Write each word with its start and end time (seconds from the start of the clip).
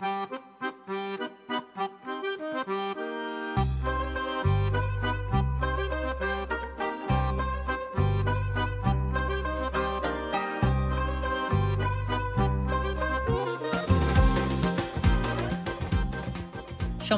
شما 0.00 0.06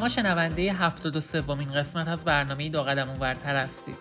شنونده 0.09 0.73
هفتاد 0.73 1.17
و 1.17 1.21
سومین 1.21 1.73
قسمت 1.73 2.09
از 2.09 2.25
برنامه 2.25 2.69
دو 2.69 2.83
قدم 2.83 3.09
اونورتر 3.09 3.57
هستید. 3.57 3.95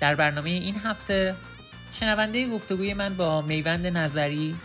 در 0.00 0.14
برنامه 0.14 0.50
این 0.50 0.76
هفته 0.84 1.34
شنونده 1.92 2.48
گفتگوی 2.48 2.94
من 2.94 3.16
با 3.16 3.42
میوند 3.42 3.86
نظری 3.86 4.56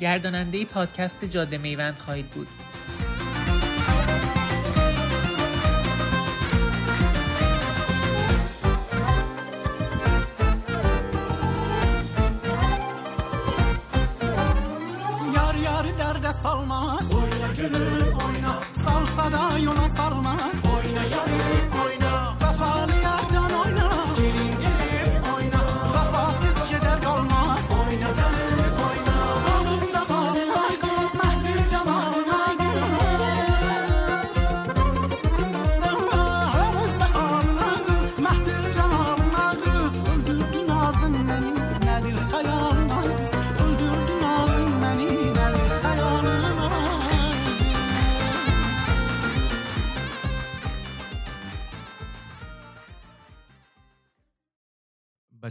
گرداننده 0.00 0.64
پادکست 0.64 1.24
جاده 1.24 1.58
میوند 1.58 1.98
خواهید 1.98 2.26
بود. 2.26 2.48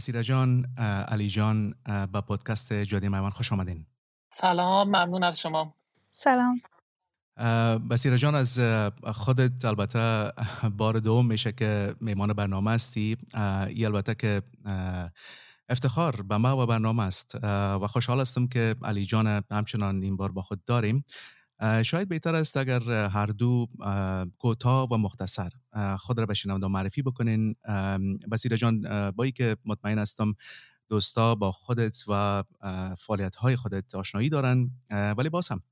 بسیره 0.06 0.22
جان 0.22 0.66
علی 1.08 1.28
جان 1.28 1.74
با 2.12 2.20
پادکست 2.20 2.72
جاده 2.72 3.08
میوان 3.08 3.30
خوش 3.30 3.52
آمدین. 3.52 3.86
سلام 4.32 4.88
ممنون 4.88 5.24
از 5.24 5.40
شما. 5.40 5.74
سلام. 6.12 6.60
بسیره 7.90 8.18
جان 8.18 8.34
از 8.34 8.60
خودت 9.04 9.64
البته 9.64 10.32
بار 10.78 10.98
دوم 11.00 11.26
میشه 11.26 11.52
که 11.52 11.94
میمان 12.00 12.32
برنامه 12.32 12.70
هستی. 12.70 13.16
ای 13.68 13.84
البته 13.84 14.14
که 14.14 14.42
افتخار 15.68 16.22
به 16.22 16.36
ما 16.36 16.62
و 16.62 16.66
برنامه 16.66 17.02
است. 17.02 17.34
و 17.42 17.86
خوشحال 17.86 18.20
هستم 18.20 18.46
که 18.46 18.76
علی 18.82 19.06
جان 19.06 19.42
همچنان 19.50 20.02
این 20.02 20.16
بار 20.16 20.32
با 20.32 20.42
خود 20.42 20.64
داریم. 20.64 21.04
شاید 21.84 22.08
بهتر 22.08 22.34
است 22.34 22.56
اگر 22.56 22.80
هر 22.90 23.26
دو 23.26 23.66
کوتاه 24.38 24.88
و 24.88 24.96
مختصر. 24.96 25.50
خود 25.98 26.18
را 26.18 26.26
به 26.26 26.34
شنونده 26.34 26.66
معرفی 26.66 27.02
بکنین. 27.02 27.54
بسیره 28.32 28.56
جان 28.56 28.82
با 29.10 29.26
که 29.26 29.56
مطمئن 29.64 29.98
هستم 29.98 30.34
دوستا 30.88 31.34
با 31.34 31.52
خودت 31.52 32.04
و 32.08 32.44
فعالیت 32.98 33.36
های 33.36 33.56
خودت 33.56 33.94
آشنایی 33.94 34.28
دارن 34.28 34.70
ولی 34.90 35.28
باز 35.28 35.48
هم 35.48 35.62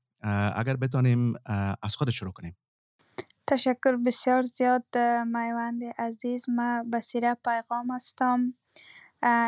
اگر 0.55 0.75
بتانیم 0.75 1.33
از 1.83 1.95
خودت 1.95 2.11
شروع 2.11 2.31
کنیم. 2.31 2.57
تشکر 3.47 3.95
بسیار 4.05 4.43
زیاد 4.43 4.97
میوند 5.25 5.83
عزیز. 5.97 6.49
ما 6.49 6.83
بسیره 6.93 7.37
پیغام 7.45 7.91
هستم 7.91 8.53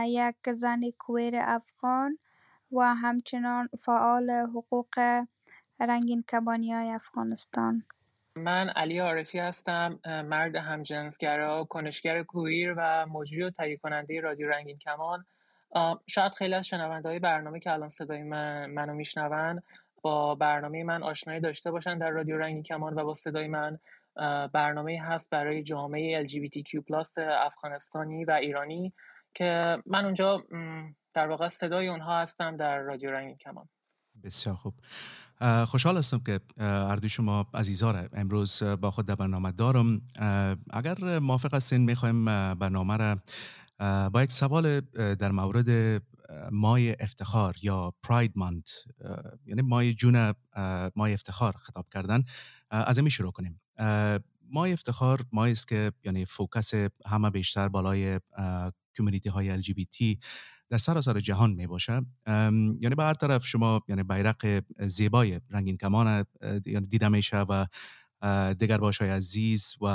یک 0.08 0.36
زن 0.58 0.82
کویر 0.98 1.34
افغان 1.38 2.18
و 2.72 2.96
همچنان 2.96 3.70
فعال 3.80 4.30
حقوق 4.30 5.00
رنگین 5.80 6.24
کبانی 6.24 6.74
های 6.74 6.90
افغانستان. 6.90 7.84
من 8.36 8.70
علی 8.70 9.00
عارفی 9.00 9.40
هستم 9.40 10.00
مرد 10.06 10.56
همجنسگرا 10.56 11.64
کنشگر 11.64 12.24
کویر 12.24 12.74
و 12.78 13.06
مجری 13.06 13.44
و 13.44 13.50
تهیه 13.50 13.78
کننده 13.78 14.20
رادیو 14.22 14.50
رنگین 14.50 14.78
کمان. 14.78 15.26
شاید 16.08 16.34
خیلی 16.34 16.54
از 16.54 16.68
شنونده 16.68 17.10
های 17.10 17.20
برنامه 17.20 17.60
که 17.60 17.72
الان 17.72 17.90
صدای 17.90 18.24
من 18.24 18.66
منو 18.66 18.94
میشنون 18.94 19.62
با 20.02 20.36
برنامه 20.36 20.84
من 20.84 21.04
آشنایی 21.04 21.40
داشته 21.40 21.72
باشن 21.72 21.98
در 21.98 22.10
رادیو 22.10 22.38
رنگین 22.38 22.64
کمان 22.64 23.00
و 23.00 23.04
با 23.04 23.14
صدای 23.14 23.48
من 23.48 23.80
برنامه 24.54 25.02
هست 25.02 25.30
برای 25.30 25.64
جامعه 25.64 26.28
LGBTQ 26.28 26.94
افغانستانی 27.18 28.26
و 28.26 28.32
ایرانی 28.32 28.94
که 29.34 29.78
من 29.86 30.06
اونجا 30.06 30.44
در 31.14 31.28
واقع 31.28 31.48
صدای 31.48 31.88
اونها 31.88 32.22
هستم 32.22 32.58
در 32.58 32.80
رادیو 32.80 33.12
رنگین 33.12 33.38
کمان. 33.38 33.70
بسیار 34.24 34.56
خوب. 34.56 34.74
خوشحال 35.68 35.98
هستم 35.98 36.20
که 36.20 36.40
اردو 36.58 37.10
شما 37.10 37.46
عزیزا 37.54 38.08
امروز 38.14 38.64
با 38.64 38.92
خود 38.92 39.06
در 39.06 39.16
برنامه 39.16 39.52
دارم. 39.52 40.02
اگر 40.70 41.20
موافق 41.20 41.54
هستین 41.54 41.82
می‌خوایم 41.82 42.26
برنامه 42.56 42.98
را 42.98 43.22
با 44.10 44.24
یک 44.24 44.32
سوال 44.32 44.80
در 45.16 45.32
مورد 45.32 46.02
مای 46.52 46.96
افتخار 47.00 47.56
یا 47.62 47.94
پراید 48.04 48.32
ماند 48.36 48.70
یعنی 49.46 49.62
مای 49.62 49.94
جون 49.94 50.34
مای 50.96 51.14
افتخار 51.14 51.54
خطاب 51.54 51.86
کردن 51.94 52.24
از 52.70 52.98
این 52.98 53.10
شروع 53.10 53.32
کنیم. 53.32 53.62
مای 54.52 54.74
افتخار 54.74 55.22
مای 55.32 55.52
است 55.52 55.68
که 55.68 55.92
یعنی 56.04 56.26
فوکس 56.26 56.74
همه 57.06 57.30
بیشتر 57.30 57.68
بالای 57.68 58.20
کمیونیتی 58.98 59.30
های 59.30 59.64
LGBT 59.64 60.18
در 60.70 60.78
سراسر 60.78 61.20
جهان 61.20 61.52
می 61.52 61.68
باشه 61.68 62.02
یعنی 62.80 62.96
به 62.98 63.04
هر 63.04 63.14
طرف 63.14 63.48
شما 63.48 63.82
یعنی 63.88 64.04
بیرق 64.04 64.64
زیبای 64.80 65.40
رنگین 65.50 65.78
کمان 65.78 66.26
یعنی 66.66 66.88
دیده 66.88 67.08
میشه 67.08 67.38
و 67.38 67.66
دیگر 68.54 68.78
باش 68.78 68.98
های 68.98 69.10
عزیز 69.10 69.76
و 69.82 69.88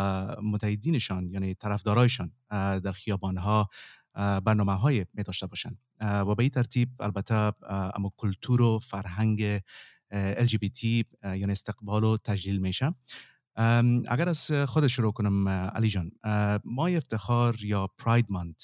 متحدینشان 0.42 1.30
یعنی 1.30 1.54
طرفدارایشان 1.54 2.32
در 2.50 2.92
خیابان 2.92 3.36
ها 3.36 3.68
برنامه 4.14 4.72
های 4.74 5.06
می 5.14 5.22
داشته 5.22 5.46
باشند. 5.46 5.78
و 6.00 6.34
به 6.34 6.42
این 6.42 6.50
ترتیب 6.50 6.88
البته 7.00 7.52
اما 7.70 8.12
کلتور 8.16 8.62
و 8.62 8.78
فرهنگ 8.78 9.58
LGBT 10.12 10.84
یعنی 11.22 11.52
استقبال 11.52 12.04
و 12.04 12.16
تجلیل 12.16 12.58
میشه 12.58 12.94
اگر 14.08 14.28
از 14.28 14.50
خود 14.52 14.86
شروع 14.86 15.12
کنم 15.12 15.48
علی 15.48 15.88
جان 15.88 16.10
مای 16.64 16.96
افتخار 16.96 17.54
یا 17.64 17.88
پراید 17.98 18.26
ماند 18.30 18.60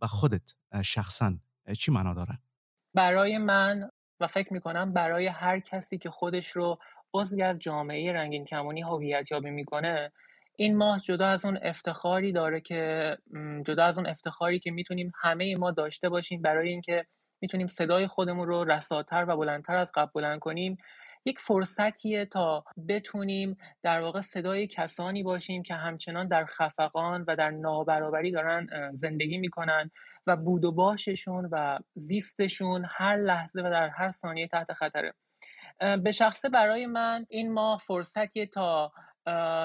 به 0.00 0.06
خودت 0.06 0.50
شخصا 0.84 1.32
چی 1.78 1.92
معنا 1.92 2.14
داره؟ 2.14 2.38
برای 2.94 3.38
من 3.38 3.90
و 4.20 4.26
فکر 4.26 4.52
می‌کنم 4.52 4.92
برای 4.92 5.26
هر 5.26 5.60
کسی 5.60 5.98
که 5.98 6.10
خودش 6.10 6.50
رو 6.50 6.78
عضوی 7.14 7.42
از 7.42 7.58
جامعه 7.58 8.12
رنگین 8.12 8.44
کمانی 8.44 8.82
هویت 8.82 9.32
یابی 9.32 9.50
می‌کنه 9.50 10.12
این 10.56 10.76
ماه 10.76 11.00
جدا 11.00 11.28
از 11.28 11.44
اون 11.44 11.58
افتخاری 11.62 12.32
داره 12.32 12.60
که 12.60 13.12
جدا 13.66 13.84
از 13.84 13.98
اون 13.98 14.06
افتخاری 14.06 14.58
که 14.58 14.70
می‌تونیم 14.70 15.12
همه 15.22 15.54
ما 15.58 15.70
داشته 15.70 16.08
باشیم 16.08 16.42
برای 16.42 16.68
اینکه 16.68 17.06
می‌تونیم 17.40 17.66
صدای 17.66 18.06
خودمون 18.06 18.48
رو 18.48 18.64
رساتر 18.64 19.24
و 19.28 19.36
بلندتر 19.36 19.76
از 19.76 19.92
قبل 19.94 20.10
بلند 20.14 20.38
کنیم 20.38 20.76
یک 21.26 21.40
فرصتیه 21.40 22.26
تا 22.26 22.64
بتونیم 22.88 23.56
در 23.82 24.00
واقع 24.00 24.20
صدای 24.20 24.66
کسانی 24.66 25.22
باشیم 25.22 25.62
که 25.62 25.74
همچنان 25.74 26.28
در 26.28 26.44
خفقان 26.44 27.24
و 27.28 27.36
در 27.36 27.50
نابرابری 27.50 28.30
دارن 28.30 28.66
زندگی 28.94 29.38
می‌کنن 29.38 29.90
و 30.26 30.36
بود 30.36 30.64
و 30.64 30.72
باششون 30.72 31.48
و 31.52 31.78
زیستشون 31.94 32.86
هر 32.88 33.16
لحظه 33.16 33.60
و 33.60 33.70
در 33.70 33.88
هر 33.88 34.10
ثانیه 34.10 34.48
تحت 34.48 34.72
خطره. 34.72 35.14
به 36.02 36.12
شخصه 36.12 36.48
برای 36.48 36.86
من 36.86 37.26
این 37.28 37.52
ماه 37.52 37.78
فرصتیه 37.78 38.46
تا 38.46 38.92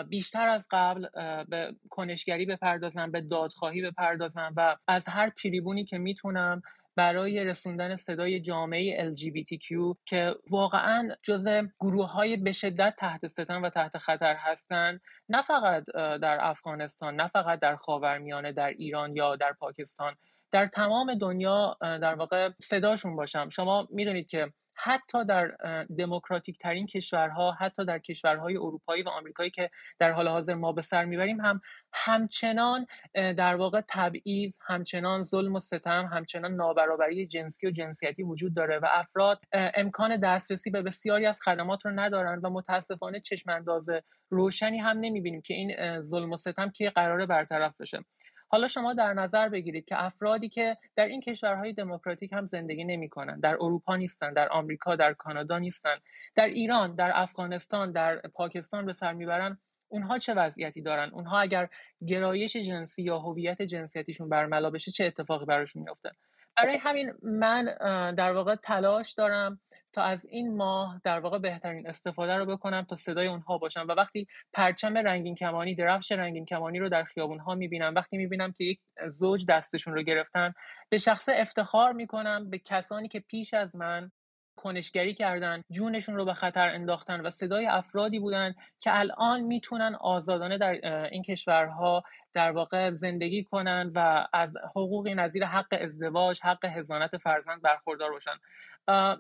بیشتر 0.09 0.47
از 0.50 0.68
قبل 0.71 1.07
به 1.44 1.75
کنشگری 1.89 2.45
بپردازم 2.45 3.12
به 3.12 3.21
دادخواهی 3.21 3.81
بپردازم 3.81 4.53
و 4.57 4.75
از 4.88 5.07
هر 5.07 5.30
تریبونی 5.30 5.86
که 5.86 5.97
می‌تونم 5.97 6.62
برای 6.95 7.43
رسوندن 7.43 7.95
صدای 7.95 8.41
جامعه 8.41 9.13
LGBTQ 9.13 9.95
که 10.05 10.35
واقعا 10.49 11.09
جز 11.23 11.47
گروه 11.79 12.11
های 12.11 12.38
به 12.38 12.51
شدت 12.51 12.95
تحت 12.97 13.27
ستم 13.27 13.63
و 13.63 13.69
تحت 13.69 13.97
خطر 13.97 14.35
هستند 14.38 15.01
نه 15.29 15.41
فقط 15.41 15.83
در 15.95 16.38
افغانستان 16.41 17.15
نه 17.15 17.27
فقط 17.27 17.59
در 17.59 17.75
خاورمیانه 17.75 18.51
در 18.51 18.69
ایران 18.69 19.15
یا 19.15 19.35
در 19.35 19.53
پاکستان 19.53 20.15
در 20.51 20.67
تمام 20.67 21.13
دنیا 21.13 21.77
در 21.81 22.15
واقع 22.15 22.49
صداشون 22.61 23.15
باشم. 23.15 23.49
شما 23.49 23.88
می‌دونید 23.91 24.27
که 24.27 24.53
حتی 24.83 25.25
در 25.25 25.48
دموکراتیک 25.98 26.57
ترین 26.57 26.86
کشورها 26.86 27.51
حتی 27.51 27.86
در 27.86 28.00
کشورهای 28.00 28.57
اروپایی 28.57 29.04
و 29.04 29.10
آمریکایی 29.10 29.50
که 29.50 29.69
در 30.00 30.12
حال 30.12 30.28
حاضر 30.28 30.54
ما 30.54 30.72
به 30.72 30.81
سر 30.81 31.06
می‌بریم 31.06 31.42
هم 31.42 31.62
همچنان 31.94 32.86
در 33.13 33.56
واقع 33.56 33.81
تبعیض 33.89 34.57
همچنان 34.68 35.24
ظلم 35.24 35.56
و 35.56 35.60
ستم 35.60 36.10
همچنان 36.13 36.56
نابرابری 36.56 37.28
جنسی 37.28 37.68
و 37.68 37.72
جنسیتی 37.72 38.24
وجود 38.24 38.56
داره 38.56 38.80
و 38.80 38.88
افراد 38.92 39.39
امکان 39.54 40.19
دسترسی 40.19 40.69
به 40.69 40.81
بسیاری 40.81 41.25
از 41.25 41.42
خدمات 41.42 41.86
رو 41.86 41.92
ندارن 41.92 42.39
و 42.44 42.50
متاسفانه 42.50 43.19
چشم 43.19 43.66
روشنی 44.30 44.80
هم 44.80 44.98
نمی‌بینیم 45.00 45.42
که 45.42 45.54
این 45.54 46.01
ظلم 46.01 46.31
و 46.31 46.38
ستم 46.38 46.69
که 46.69 46.89
قراره 46.89 47.25
برطرف 47.25 47.81
بشه. 47.81 48.00
حالا 48.51 48.68
شما 48.68 48.94
در 48.94 49.13
نظر 49.13 49.50
بگیرید 49.50 49.86
که 49.86 50.03
افرادی 50.03 50.50
که 50.50 50.77
در 50.95 51.06
این 51.06 51.21
کشورهای 51.21 51.74
دموکراتیک 51.74 52.33
هم 52.33 52.45
زندگی 52.45 52.83
نمی‌کنن 52.83 53.39
در 53.39 53.53
اروپا 53.53 53.95
نیستن 53.95 54.33
در 54.33 54.50
آمریکا 54.50 54.95
در 54.95 55.13
کانادا 55.13 55.59
نیستن 55.59 55.95
در 56.36 56.48
ایران 56.48 56.95
در 56.95 57.12
افغانستان 57.15 57.92
در 57.92 58.18
پاکستان 58.18 58.86
به 58.86 58.94
سر 58.94 59.13
می‌برن 59.13 59.57
اونها 59.88 60.19
چه 60.19 60.33
وضعیتی 60.33 60.81
دارن؟ 60.81 61.09
اونها 61.09 61.39
اگر 61.39 61.69
گرایش 62.07 62.57
جنسی 62.57 63.03
یا 63.03 63.19
هویت 63.19 63.62
جنسیتیشون 63.62 64.30
برملا 64.30 64.69
بشه 64.69 64.92
چه 64.92 65.06
اتفاقی 65.06 65.45
براشون 65.45 65.83
میفته 65.83 66.12
برای 66.57 66.77
همین 66.77 67.13
من 67.24 67.65
در 68.18 68.33
واقع 68.33 68.56
تلاش 68.56 69.13
دارم 69.13 69.59
تا 69.94 70.03
از 70.03 70.25
این 70.25 70.57
ماه 70.57 71.01
در 71.03 71.19
واقع 71.19 71.39
بهترین 71.39 71.88
استفاده 71.88 72.36
رو 72.36 72.45
بکنم 72.45 72.81
تا 72.81 72.95
صدای 72.95 73.27
اونها 73.27 73.57
باشم. 73.57 73.86
و 73.89 73.92
وقتی 73.92 74.27
پرچم 74.53 74.98
رنگین 74.98 75.36
کمانی 75.36 75.75
درفش 75.75 76.12
رنگین 76.12 76.45
کمانی 76.45 76.80
رو 76.80 76.89
در 76.89 77.03
خیابون 77.03 77.39
ها 77.39 77.56
می‌بینم 77.56 77.95
وقتی 77.95 78.18
می‌بینم 78.18 78.51
که 78.51 78.63
یک 78.63 78.80
زوج 79.07 79.45
دستشون 79.50 79.94
رو 79.94 80.03
گرفتن 80.03 80.53
به 80.89 80.98
شخص 80.98 81.30
افتخار 81.33 81.94
می‌کنم 81.94 82.50
به 82.50 82.59
کسانی 82.59 83.07
که 83.07 83.19
پیش 83.19 83.53
از 83.53 83.75
من 83.75 84.12
کنشگری 84.63 85.13
کردن 85.13 85.63
جونشون 85.72 86.16
رو 86.16 86.25
به 86.25 86.34
خطر 86.34 86.69
انداختن 86.69 87.22
و 87.22 87.30
صدای 87.30 87.66
افرادی 87.66 88.19
بودن 88.19 88.56
که 88.80 89.00
الان 89.00 89.42
می‌تونن 89.42 89.96
آزادانه 90.02 90.58
در 90.58 91.06
این 91.06 91.24
کشورها 91.24 92.04
در 92.34 92.52
واقع 92.52 92.92
زندگی 92.92 93.44
کنن 93.44 93.92
و 93.96 94.28
از 94.34 94.58
حقوقی 94.75 95.16
نظیر 95.16 95.46
حق 95.46 95.68
ازدواج 95.72 96.40
حق 96.44 96.66
هزانت 96.66 97.18
فرزند 97.18 97.62
برخوردار 97.62 98.12
باشن. 98.12 98.38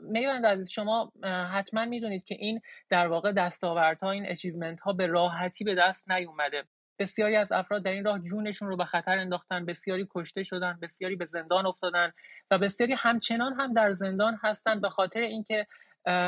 میوند 0.01 0.45
عزیز 0.45 0.69
شما 0.69 1.11
حتما 1.51 1.85
می‌دونید 1.85 2.23
که 2.23 2.35
این 2.35 2.61
در 2.89 3.07
واقع 3.07 3.31
دستاوردها 3.31 4.11
این 4.11 4.25
achievement 4.29 4.81
ها 4.81 4.93
به 4.93 5.07
راحتی 5.07 5.63
به 5.63 5.75
دست 5.75 6.11
نیومده. 6.11 6.63
بسیاری 7.01 7.35
از 7.35 7.51
افراد 7.51 7.83
در 7.83 7.91
این 7.91 8.05
راه 8.05 8.19
جونشون 8.19 8.67
رو 8.67 8.77
به 8.77 8.85
خطر 8.85 9.17
انداختن 9.17 9.65
بسیاری 9.65 10.07
کشته 10.15 10.43
شدن 10.43 10.79
بسیاری 10.81 11.15
به 11.15 11.25
زندان 11.25 11.65
افتادن 11.65 12.11
و 12.51 12.57
بسیاری 12.57 12.93
همچنان 12.93 13.53
هم 13.53 13.73
در 13.73 13.91
زندان 13.91 14.39
هستن 14.43 14.81
به 14.81 14.89
خاطر 14.89 15.19
اینکه 15.19 15.67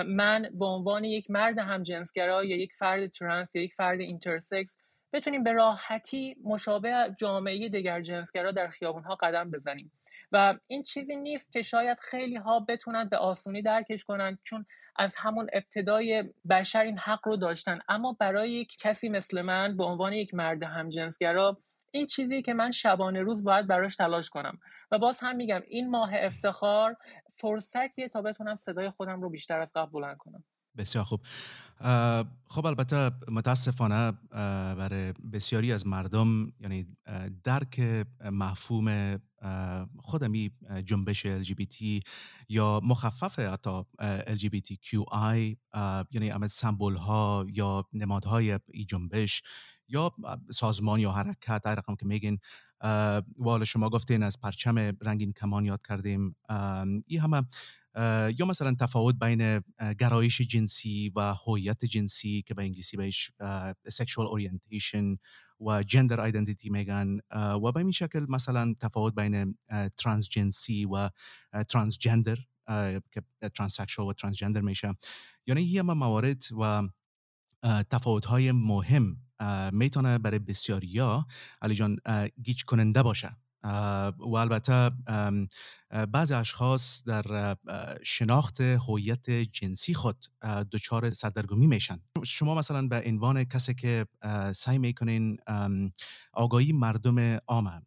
من 0.08 0.50
به 0.54 0.66
عنوان 0.66 1.04
یک 1.04 1.32
مرد 1.32 1.60
همجنسگرا 1.60 2.44
یا 2.44 2.58
یک 2.58 2.74
فرد 2.74 3.08
ترنس 3.08 3.56
یا 3.56 3.64
یک 3.64 3.74
فرد 3.74 4.00
intersex 4.00 4.78
بتونیم 5.14 5.44
به 5.44 5.54
راحتی 5.54 6.36
مشابه 6.44 7.16
جامعه 7.20 7.70
دگر 7.70 8.02
جنسگرا 8.02 8.52
در 8.52 8.68
خیابونها 8.68 9.16
قدم 9.16 9.52
بزنیم. 9.52 9.92
و 10.32 10.58
این 10.68 10.84
چیزی 10.84 11.16
نیست 11.16 11.54
که 11.54 11.62
شاید 11.62 12.00
خیلی 12.00 12.36
ها 12.36 12.60
بتونن 12.60 13.10
به 13.10 13.18
آسونی 13.18 13.62
درکش 13.62 14.04
کنن 14.04 14.38
چون 14.44 14.66
از 14.96 15.16
همون 15.18 15.50
ابتدای 15.54 16.24
بشر 16.50 16.84
این 16.84 16.98
حق 16.98 17.28
رو 17.28 17.38
داشتن. 17.38 17.80
اما 17.88 18.18
برای 18.20 18.52
یک 18.52 18.78
کسی 18.80 19.10
مثل 19.10 19.42
من 19.42 19.78
به 19.78 19.84
عنوان 19.84 20.14
یک 20.14 20.34
مرد 20.34 20.64
همجنسگرا 20.64 21.58
این 21.92 22.08
چیزی 22.08 22.42
که 22.42 22.54
من 22.54 22.72
شبانه 22.72 23.22
روز 23.22 23.44
باید 23.44 23.68
براش 23.68 23.96
تلاش 23.96 24.30
کنم. 24.30 24.60
و 24.92 25.00
باز 25.00 25.20
هم 25.22 25.36
میگم 25.36 25.62
این 25.68 25.90
ماه 25.90 26.12
افتخار 26.14 26.96
فرصتیه 27.34 28.10
تا 28.10 28.22
بتونم 28.22 28.56
صدای 28.56 28.90
خودم 28.90 29.22
رو 29.22 29.30
بیشتر 29.30 29.60
از 29.62 29.74
قبل 29.76 29.92
بلند 29.92 30.18
کنم. 30.18 30.44
بسیار 30.78 31.04
خوب. 31.04 31.22
خب 32.48 32.66
البته 32.66 33.12
متاسفانه 33.32 34.12
برای 34.76 35.14
بسیاری 35.34 35.74
از 35.74 35.88
مردم 35.88 36.52
یعنی 36.60 36.88
درک 37.44 38.06
مفهوم 38.32 39.18
خودمی 39.98 40.52
جنبش 40.86 41.28
LGBT 41.28 42.04
یا 42.50 42.82
مخفف 42.84 43.40
حتی 43.40 43.82
LGBTQI 44.28 45.56
یعنی 46.12 46.30
همه 46.30 46.48
سمبول 46.48 46.96
ها 46.96 47.46
یا 47.54 47.86
نمادهای 47.94 48.60
ای 48.74 48.86
جنبش 48.86 49.42
یا 49.88 50.12
سازمان 50.52 51.00
یا 51.00 51.12
حرکت 51.12 51.62
در 51.64 51.76
رقم 51.76 51.96
که 51.96 52.06
میگین 52.06 52.40
و 53.46 53.66
شما 53.66 53.90
گفتین 53.90 54.24
از 54.24 54.40
پرچم 54.40 54.78
رنگین 54.78 55.34
کمان 55.34 55.66
یاد 55.66 55.82
کردیم. 55.88 56.36
این 57.08 57.20
همه 57.20 57.44
یا 58.38 58.46
مثلا 58.46 58.76
تفاوت 58.80 59.16
بین 59.20 59.64
گرایش 60.00 60.42
جنسی 60.42 61.12
و 61.16 61.34
هویت 61.48 61.86
جنسی 61.86 62.42
که 62.42 62.54
به 62.54 62.64
انگلیسی 62.64 62.98
بهش 62.98 63.32
sexual 63.90 64.28
orientation 64.36 65.18
و 65.60 65.84
gender 65.84 66.22
identity 66.22 66.70
میگن 66.70 67.18
و 67.36 67.72
به 67.72 67.78
این 67.78 67.92
شکل 67.92 68.26
مثلا 68.30 68.74
تفاوت 68.82 69.16
بین 69.16 69.58
ترانس 69.98 70.30
جنسی 70.30 70.86
و 70.86 71.10
transgender 71.70 72.38
که 73.12 73.22
transsexual 73.56 74.08
و 74.08 74.14
transgender 74.14 74.62
میشه. 74.62 74.94
یعنی 75.48 75.62
یه 75.62 75.82
موارد 75.82 76.44
و 76.62 76.88
تفاوت 77.90 78.26
های 78.26 78.52
مهم 78.52 79.18
می‌تونه 79.72 80.18
برای 80.18 80.40
بسیاریا 80.40 81.28
علی 81.62 81.76
جان 81.76 81.98
گیج 82.44 82.64
کننده 82.64 83.04
باشه. 83.04 83.43
و 83.64 84.36
البته 84.36 84.92
بعض 86.12 86.32
اشخاص 86.32 87.04
در 87.04 87.56
شناخت 88.04 88.62
هویت 88.62 89.30
جنسی 89.30 89.94
خود 89.94 90.26
دچار 90.72 91.10
سردرگمی 91.10 91.68
میشن. 91.68 92.00
شما 92.24 92.56
مثلا 92.56 92.88
به 92.88 93.04
عنوان 93.06 93.44
کسی 93.44 93.74
که 93.74 94.06
سعی 94.56 94.78
می‌کنین 94.78 95.38
آگاهی 96.34 96.72
مردم 96.72 97.38
عامه 97.48 97.82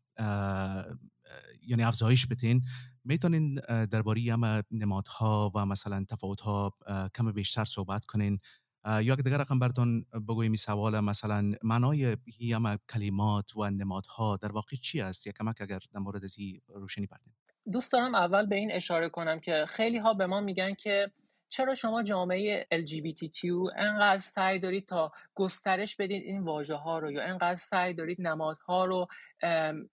یعنی 1.66 1.82
افزایش 1.82 2.26
بتین 2.26 2.62
می‌تونین 3.04 3.54
درباره 3.90 4.32
هم 4.32 4.62
نمادها 4.70 5.52
و 5.54 5.66
مثلا 5.66 6.04
تفاوتها 6.08 6.74
کم 7.14 7.32
بیشتر 7.32 7.64
صحبت 7.64 8.04
کنین. 8.04 8.38
اگه 8.86 9.16
دیگر 9.16 9.36
رقم 9.36 9.58
براتون 9.58 10.06
بگویم 10.28 10.54
سوال 10.54 11.00
مثلا 11.00 11.52
معنای 11.62 12.16
هم 12.52 12.78
کلمات 12.94 13.56
و 13.56 13.70
نمادها 13.70 14.36
در 14.36 14.52
واقع 14.52 14.76
چی 14.76 15.00
است؟ 15.00 15.26
یا 15.26 15.32
کمک 15.32 15.56
اگر 15.60 15.78
در 15.92 16.00
مورد 16.00 16.24
از 16.24 16.36
روشنی 16.68 17.06
بردیم 17.06 17.34
دوست 17.72 17.92
دارم 17.92 18.14
اول 18.14 18.46
به 18.46 18.56
این 18.56 18.72
اشاره 18.72 19.08
کنم 19.08 19.40
که 19.40 19.64
خیلی 19.68 19.98
ها 19.98 20.14
به 20.14 20.26
ما 20.26 20.40
میگن 20.40 20.74
که 20.74 21.10
چرا 21.48 21.74
شما 21.74 22.02
جامعه 22.02 22.66
LGBTQ 22.72 23.44
انقدر 23.76 24.20
سعی 24.20 24.58
دارید 24.58 24.86
تا 24.86 25.12
گسترش 25.34 25.96
بدید 25.96 26.22
این 26.22 26.42
واژه 26.42 26.74
ها 26.74 26.98
رو 26.98 27.12
یا 27.12 27.22
انقدر 27.24 27.56
سعی 27.56 27.94
دارید 27.94 28.20
نمادها 28.20 28.84
رو 28.84 29.06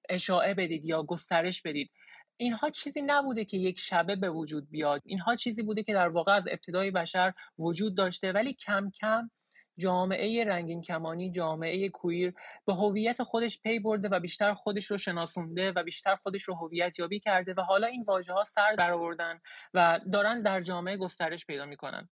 اشاعه 0.09 0.53
بدید 0.53 0.85
یا 0.85 1.03
گسترش 1.03 1.61
بدید؟ 1.61 1.91
اینها 2.37 2.69
چیزی 2.69 3.01
نبوده 3.01 3.45
که 3.45 3.57
یک 3.57 3.79
شبه 3.79 4.15
به 4.15 4.29
وجود 4.29 4.69
بیاد. 4.69 5.01
اینها 5.05 5.35
چیزی 5.35 5.63
بوده 5.63 5.83
که 5.83 5.93
در 5.93 6.07
واقع 6.07 6.33
از 6.33 6.47
ابتدای 6.47 6.91
بشر 6.91 7.33
وجود 7.59 7.97
داشته 7.97 8.31
ولی 8.31 8.53
کم 8.53 8.89
کم 8.89 9.29
جامعه 9.77 10.45
رنگین 10.45 10.81
کمانی 10.81 11.31
جامعه 11.31 11.89
کویر 11.89 12.33
به 12.65 12.73
هویت 12.73 13.23
خودش 13.23 13.61
پی 13.61 13.79
برده 13.79 14.09
و 14.09 14.19
بیشتر 14.19 14.53
خودش 14.53 14.85
رو 14.91 14.97
شناسونده 14.97 15.71
و 15.71 15.83
بیشتر 15.83 16.15
خودش 16.15 16.43
رو 16.43 16.55
هویت 16.55 16.99
یابی 16.99 17.19
کرده 17.19 17.53
و 17.57 17.61
حالا 17.61 17.87
این 17.87 18.03
واژه 18.03 18.33
ها 18.33 18.43
سر 18.43 18.75
برآوردن 18.77 19.39
و 19.73 19.99
دارن 20.13 20.41
در 20.41 20.61
جامعه 20.61 20.97
گسترش 20.97 21.45
پیدا 21.45 21.65
می‌کنن. 21.65 22.09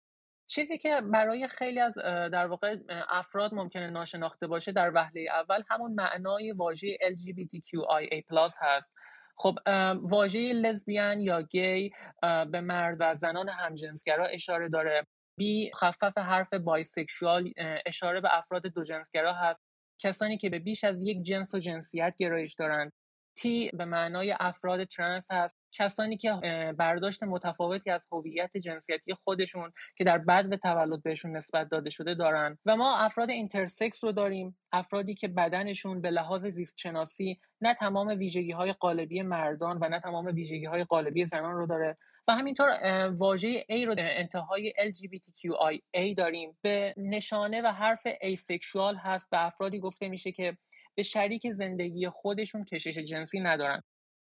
چیزی 0.47 0.79
که 0.79 1.01
برای 1.01 1.49
خیلی 1.49 1.81
از 1.81 1.95
در 2.33 2.47
واقع 2.47 2.77
افراد 3.09 3.55
ممکنه 3.55 3.91
ناشناخته 3.91 4.47
باشه 4.47 4.73
در 4.73 4.93
وهله 4.95 5.27
اول 5.31 5.63
همون 5.69 5.93
معنای 5.95 6.53
واژه 6.53 6.97
LGBTQIA+ 7.03 8.53
هست. 8.61 8.95
خب 9.43 9.59
واژه 10.03 10.53
لزبیان 10.53 11.21
یا 11.21 11.43
گی 11.43 11.91
به 12.23 12.61
مرد 12.61 12.97
و 13.01 13.15
زنان 13.15 13.49
همجنسگرا 13.49 14.27
اشاره 14.27 14.69
داره. 14.69 15.07
بی 15.39 15.71
خفف 15.77 16.19
حرف 16.19 16.55
بایسکشوال 16.55 17.53
اشاره 17.87 18.21
به 18.21 18.29
افراد 18.39 18.67
دو 18.67 18.83
جنسگرا 18.83 19.33
هست. 19.33 19.63
کسانی 20.03 20.39
که 20.39 20.51
به 20.51 20.59
بیش 20.59 20.85
از 20.85 20.97
یک 21.01 21.23
جنس 21.23 21.55
و 21.55 21.59
جنسیت 21.59 22.15
گرایش 22.19 22.55
دارند. 22.55 22.93
T 23.41 23.71
به 23.75 23.85
معنای 23.85 24.35
افراد 24.41 24.85
ترنس 24.85 25.33
هست. 25.33 25.57
کسانی 25.73 26.17
که 26.17 26.35
برداشت 26.79 27.23
متفاوتی 27.23 27.91
از 27.91 28.07
هویت 28.13 28.57
جنسیتی 28.57 29.15
خودشون 29.15 29.73
که 29.97 30.05
در 30.05 30.19
بدو 30.19 30.57
تولد 30.57 31.03
بهشون 31.03 31.37
نسبت 31.37 31.69
داده 31.69 31.91
شده 31.91 32.15
دارن. 32.15 32.59
و 32.67 32.77
ما 32.77 32.99
افراد 32.99 33.31
intersex 33.31 34.05
رو 34.05 34.13
داریم. 34.13 34.59
افرادی 34.73 35.15
که 35.15 35.29
بدنشون 35.29 36.01
به 36.01 36.11
لحاظ 36.11 36.47
زیست 36.47 36.79
شناسی 36.79 37.41
نه 37.61 37.75
تمام 37.75 38.09
ویژگی 38.09 38.53
های 38.53 38.73
قالبی 38.73 39.23
مردان 39.23 39.79
و 39.81 39.89
نه 39.89 40.01
تمام 40.01 40.27
ویژگی 40.27 40.65
های 40.65 40.85
قالبی 40.85 41.25
زنان 41.25 41.55
رو 41.55 41.67
داره. 41.67 41.97
و 42.29 42.33
همینطور 42.33 42.69
واژه 43.11 43.65
A 43.71 43.85
رو 43.87 43.95
انتهای 43.99 44.73
LGBTQIA 44.79 46.15
داریم. 46.17 46.59
به 46.63 46.95
نشانه 46.97 47.63
و 47.63 47.67
حرف 47.67 48.07
asexual 48.21 48.97
هست 48.97 49.31
به 49.31 49.47
افرادی 49.47 49.79
گفته 49.79 50.09
میشه 50.09 50.33
که 50.33 50.57
به 50.95 51.03
شریک 51.03 51.53
زندگی 51.53 52.09
خودشون 52.09 52.65
کشش 52.65 52.99
جنسی 52.99 53.41
ندارن. 53.41 53.83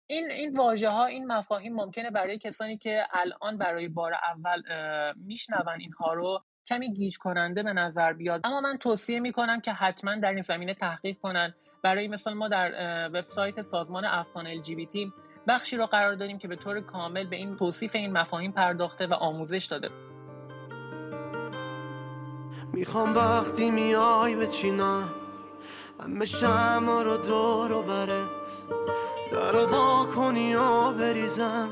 این 0.06 0.30
این 0.30 0.56
واژه 0.56 0.88
ها 0.88 1.06
این 1.06 1.26
مفاهیم 1.26 1.74
ممکنه 1.74 2.10
برای 2.10 2.38
کسانی 2.38 2.78
که 2.78 3.06
الان 3.12 3.58
برای 3.58 3.88
بار 3.88 4.12
اول 4.14 4.62
میشنون 5.16 5.80
اینها 5.80 6.14
رو 6.14 6.44
کمی 6.66 6.94
گیج 6.94 7.18
کننده 7.18 7.62
به 7.62 7.72
نظر 7.72 8.12
بیاد. 8.12 8.40
اما 8.44 8.60
من 8.60 8.76
توصیه 8.76 9.20
می‌کنم 9.20 9.60
که 9.60 9.72
حتما 9.72 10.14
در 10.14 10.32
این 10.32 10.42
زمینه 10.42 10.74
تحقیق 10.74 11.16
کنن. 11.18 11.54
برای 11.82 12.08
مثال 12.08 12.34
ما 12.34 12.48
در 12.48 12.72
وبسایت 13.08 13.62
سازمان 13.62 14.04
افغان 14.04 14.46
ال 14.46 14.62
بخشی 15.48 15.76
رو 15.76 15.86
قرار 15.86 16.14
دادیم 16.14 16.38
که 16.38 16.48
به 16.48 16.56
طور 16.56 16.80
کامل 16.80 17.26
به 17.26 17.36
این 17.36 17.56
توصیف 17.56 17.94
این 17.94 18.12
مفاهیم 18.12 18.52
پرداخته 18.52 19.06
و 19.06 19.14
آموزش 19.14 19.64
داده. 19.64 19.90
می‌خوام 22.72 23.14
وقتی 23.14 23.70
میای 23.70 24.36
به 24.36 24.46
چینا 24.46 25.23
همه 26.00 26.24
شما 26.24 27.02
رو 27.02 27.16
دور 27.16 27.72
و 27.72 27.82
برت. 27.82 28.62
در 29.32 29.64
وا 29.64 30.06
کنی 30.14 30.54
و 30.54 30.92
بریزم. 30.92 31.68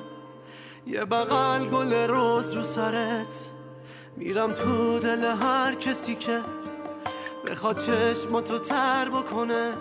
یه 0.87 1.05
بغل 1.05 1.69
گل 1.69 1.93
روز 1.95 2.53
رو 2.53 2.63
سرت. 2.63 3.51
میرم 4.17 4.53
تو 4.53 4.99
دل 4.99 5.25
هر 5.25 5.75
کسی 5.75 6.15
که 6.15 6.41
بخواد 7.47 7.79
چشم 7.79 8.41
تو 8.41 8.59
تر 8.59 9.09
بکنه. 9.09 9.73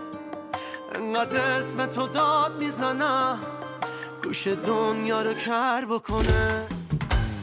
انقدر 0.95 1.41
اسم 1.41 1.85
تو 1.85 2.07
داد 2.07 2.61
می‌زنم 2.61 3.39
گوش 4.23 4.47
دنیا 4.47 5.21
رو 5.21 5.33
کر 5.33 5.85
بکنه. 5.85 6.67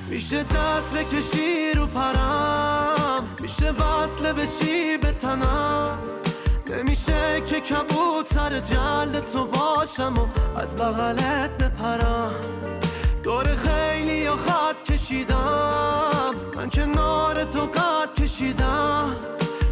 میشه 0.08 0.42
دست 0.42 0.94
بکشی 0.94 1.72
رو 1.72 1.86
پرم. 1.86 3.36
میشه 3.40 3.70
وصله 3.70 4.32
بشی 4.32 4.98
به 4.98 5.12
تنم. 5.12 5.98
نمیشه 6.70 7.42
که 7.46 7.60
کبوتر 7.60 8.60
جلد 8.60 9.24
تو 9.32 9.46
باشم 9.46 10.14
و 10.18 10.26
از 10.58 10.76
بغلت 10.76 11.50
بپرم. 11.50 12.34
دور 13.24 13.44
خیلی 13.44 14.16
یا 14.18 14.36
خط 14.36 14.82
کشیدم. 14.82 16.34
من 16.56 16.70
کنار 16.70 17.44
تو 17.44 17.60
قد 17.60 18.22
کشیدم. 18.22 19.16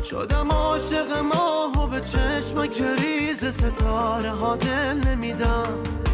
شدم 0.05 0.53
عاشق 0.53 1.17
ماه 1.19 1.85
و 1.85 1.87
به 1.87 2.01
چشم 2.01 2.67
کریز 2.67 3.45
ستاره 3.45 4.31
ها 4.31 4.57
دل 4.57 5.09
نمیدم. 5.09 6.06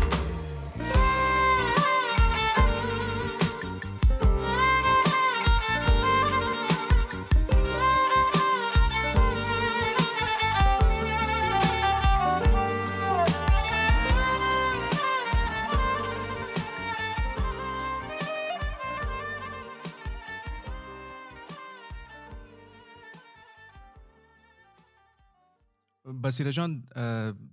بسیره 26.24 26.52
جان 26.52 26.84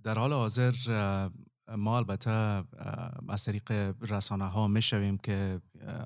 در 0.04 0.18
حال 0.18 0.32
حاضر 0.32 0.74
ما 1.76 1.96
البته 1.96 2.30
از 3.28 3.44
طریق 3.44 3.72
رسانه 4.00 4.44
ها 4.44 4.68
می‌شویم 4.68 5.18
که 5.18 5.60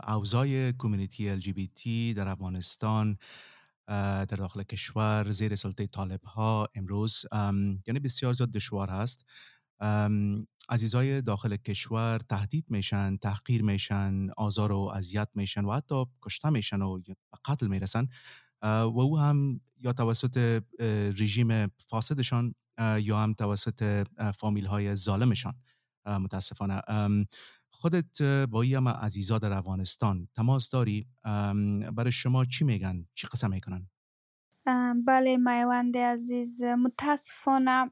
اوضاع 0.08 0.70
کمیونیتی 0.72 1.40
LGBT 1.40 2.16
در 2.16 2.28
افغانستان 2.28 3.16
در 3.88 4.24
داخل 4.24 4.62
کشور 4.62 5.30
زیر 5.30 5.54
سلطه 5.54 5.86
طالب 5.86 6.24
ها 6.24 6.68
امروز 6.74 7.26
یعنی 7.86 8.00
بسیار 8.04 8.32
زیاد 8.32 8.50
دشوار 8.50 8.90
هست. 8.90 9.24
عزیزای 10.68 11.22
داخل 11.22 11.56
کشور 11.56 12.18
تهدید 12.28 12.64
میشن 12.68 13.16
تحقیر 13.16 13.62
میشن 13.62 14.30
آزار 14.36 14.72
و 14.72 14.92
اذیت 14.94 15.28
میشن 15.34 15.64
و 15.64 15.72
حتی 15.72 16.04
کشته 16.22 16.50
میشن 16.50 16.82
و 16.82 17.02
قتل 17.44 17.66
می‌رسن. 17.66 18.06
و 18.64 19.00
او 19.00 19.18
هم 19.18 19.60
یا 19.80 19.92
توسط 19.92 20.62
رژیم 21.18 21.66
فاسدشان 21.66 22.54
یا 23.00 23.18
هم 23.18 23.32
توسط 23.32 24.06
فامیل 24.34 24.66
های 24.66 24.94
ظالمشان. 24.94 25.54
متاسفانه. 26.06 26.80
خودت 27.70 28.22
با 28.22 28.62
هم 28.62 28.88
عزیزا 28.88 29.38
در 29.38 29.52
افغانستان 29.52 30.28
تماس 30.36 30.70
داری؟ 30.70 31.06
برای 31.92 32.12
شما 32.12 32.44
چی 32.44 32.64
میگن؟ 32.64 33.06
چی 33.14 33.26
قسم 33.26 33.50
می‌کنن؟ 33.50 33.88
بله 35.06 35.36
میوند 35.36 35.96
عزیز. 35.96 36.62
متاسفانه 36.62 37.90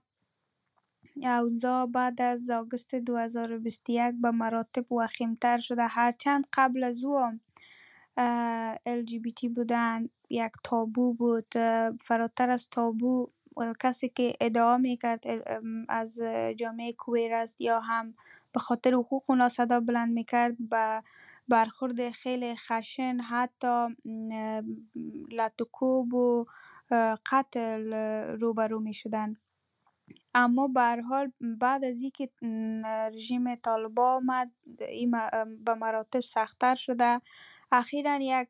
اوضاع 1.22 1.86
بعد 1.86 2.22
از 2.22 2.50
آگوست 2.50 2.94
2021 2.94 4.14
به 4.22 4.30
مراتب 4.30 4.92
وخیمتر 4.92 5.58
شده. 5.58 5.86
هرچند 5.86 6.46
قبل 6.52 6.84
از 6.84 7.04
او 7.04 7.40
LGBT 8.98 9.48
بودن 9.56 10.08
یک 10.30 10.52
تابو 10.64 11.14
بود 11.14 11.54
فراتر 12.00 12.50
از 12.50 12.68
تابو 12.70 13.30
کسی 13.80 14.08
که 14.08 14.32
ادعا 14.40 14.78
می‌کرد 14.78 15.24
از 15.88 16.20
جامعه 16.56 16.92
کویر 16.92 17.34
است 17.34 17.60
یا 17.60 17.80
هم 17.80 18.14
به 18.52 18.60
خاطر 18.60 18.94
حقوق 18.94 19.22
اونا 19.30 19.48
صدا 19.48 19.80
بلند 19.80 20.12
می‌کرد 20.12 20.56
به 20.70 21.02
برخورد 21.48 22.10
خیلی 22.10 22.54
خشن 22.56 23.18
حتی 23.20 23.86
لطوکوب 25.32 26.14
و 26.14 26.46
قتل 27.32 27.92
روبرو 28.40 28.80
می 28.80 28.94
شدن 28.94 29.36
اما 30.34 30.68
به 30.68 31.02
حال 31.08 31.32
بعد 31.40 31.84
از 31.84 32.02
اینکه 32.02 32.28
رژیم 33.14 33.54
طالبا 33.54 34.16
آمد 34.16 34.50
این 34.88 35.10
به 35.64 35.74
مراتب 35.74 36.20
سختتر 36.20 36.74
شده. 36.74 37.20
اخیرا 37.72 38.18
یک 38.20 38.48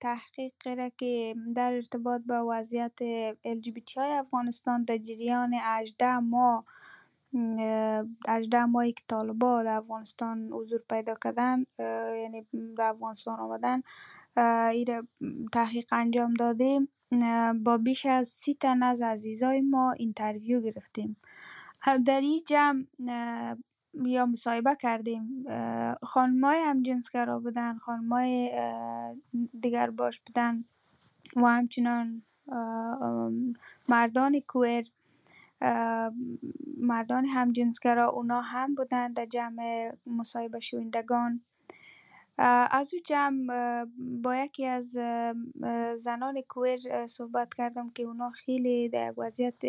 تحقیق 0.00 0.52
را 0.66 0.88
که 0.88 1.34
در 1.54 1.72
ارتباط 1.72 2.22
با 2.28 2.46
وضعیت 2.48 3.02
های 3.96 4.12
افغانستان 4.12 4.84
در 4.84 4.98
جریان 4.98 5.54
18 5.54 6.18
ماه 6.18 6.64
18 8.28 8.64
ماهی 8.64 8.92
که 8.92 9.02
طالبا 9.08 9.62
در 9.62 9.76
افغانستان 9.76 10.50
حضور 10.52 10.80
پیدا 10.90 11.14
کردن 11.24 11.64
یعنی 12.22 12.46
در 12.78 12.84
افغانستان 12.84 13.40
آمدن 13.40 13.82
این 14.70 15.08
تحقیق 15.52 15.84
انجام 15.92 16.34
دادیم. 16.34 16.88
با 17.64 17.78
بیش 17.78 18.06
از 18.06 18.28
سی 18.28 18.54
تن 18.54 18.82
از 18.82 19.02
عزیزای 19.02 19.60
ما 19.60 19.92
اینترویو 19.92 20.60
گرفتیم. 20.60 21.16
در 22.06 22.20
این 22.20 22.40
جمع 22.46 22.84
یا 23.94 24.26
مصاحبه 24.26 24.76
کردیم. 24.80 25.44
خانمای 26.02 26.58
همجنسگرا 26.58 27.38
بودن 27.38 27.78
خانمای 27.78 28.50
دیگر 29.60 29.90
باش 29.90 30.20
بودن 30.20 30.64
و 31.36 31.46
همچنان 31.46 32.22
مردان 33.88 34.40
کویر 34.40 34.92
مردان 36.76 37.26
همجنسگرا 37.26 38.08
اونا 38.08 38.40
هم 38.40 38.74
بودن 38.74 39.12
در 39.12 39.26
جمع 39.26 39.92
مصاحبه 40.06 40.60
شویندگان 40.60 41.40
از 42.70 42.94
او 42.94 43.00
جمع 43.04 43.84
با 44.22 44.36
یکی 44.36 44.66
از 44.66 44.98
زنان 45.96 46.40
کویر 46.48 47.06
صحبت 47.06 47.54
کردم 47.54 47.90
که 47.90 48.02
اونا 48.02 48.30
خیلی 48.30 48.88
در 48.88 49.14
وضعیت 49.16 49.62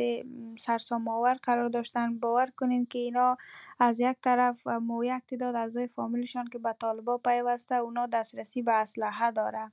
سرسام 0.60 1.08
آور 1.08 1.34
قرار 1.34 1.70
داشتن 1.70 2.20
باور 2.20 2.50
کنین 2.58 2.86
که 2.86 3.00
اینا 3.00 3.38
از 3.80 4.00
یک 4.00 4.18
طرف 4.18 4.68
مو 4.68 5.04
یک 5.04 5.24
تعداد 5.28 5.56
اعضای 5.56 5.88
فامیلشان 5.88 6.48
که 6.48 6.60
به 6.60 6.74
طالبا 6.80 7.18
پیوسته 7.18 7.76
اونا 7.76 8.06
دسترسی 8.06 8.62
به 8.62 8.74
اسلحه 8.74 9.32
داره. 9.32 9.72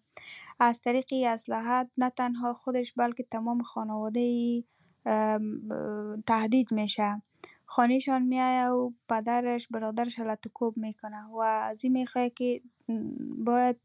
از 0.61 0.81
طریق 0.81 1.05
این 1.11 1.29
اسلحه 1.29 1.91
نه 1.99 2.11
تنها 2.11 2.55
خودش 2.55 2.93
بلکه 2.93 3.23
تمام 3.23 3.59
خانواده 3.63 4.65
تهدید 6.27 6.73
میشه. 6.73 7.23
خانهشان 7.67 8.23
میایه 8.23 8.69
و 8.69 8.91
پدرش 9.09 9.69
برادرش 9.69 10.19
لطوکوب 10.19 10.77
می‌کنه 10.79 11.25
و 11.25 11.39
از 11.39 11.85
این 11.85 11.93
می‌خواه 11.93 12.29
که 12.29 12.61
باید 13.37 13.77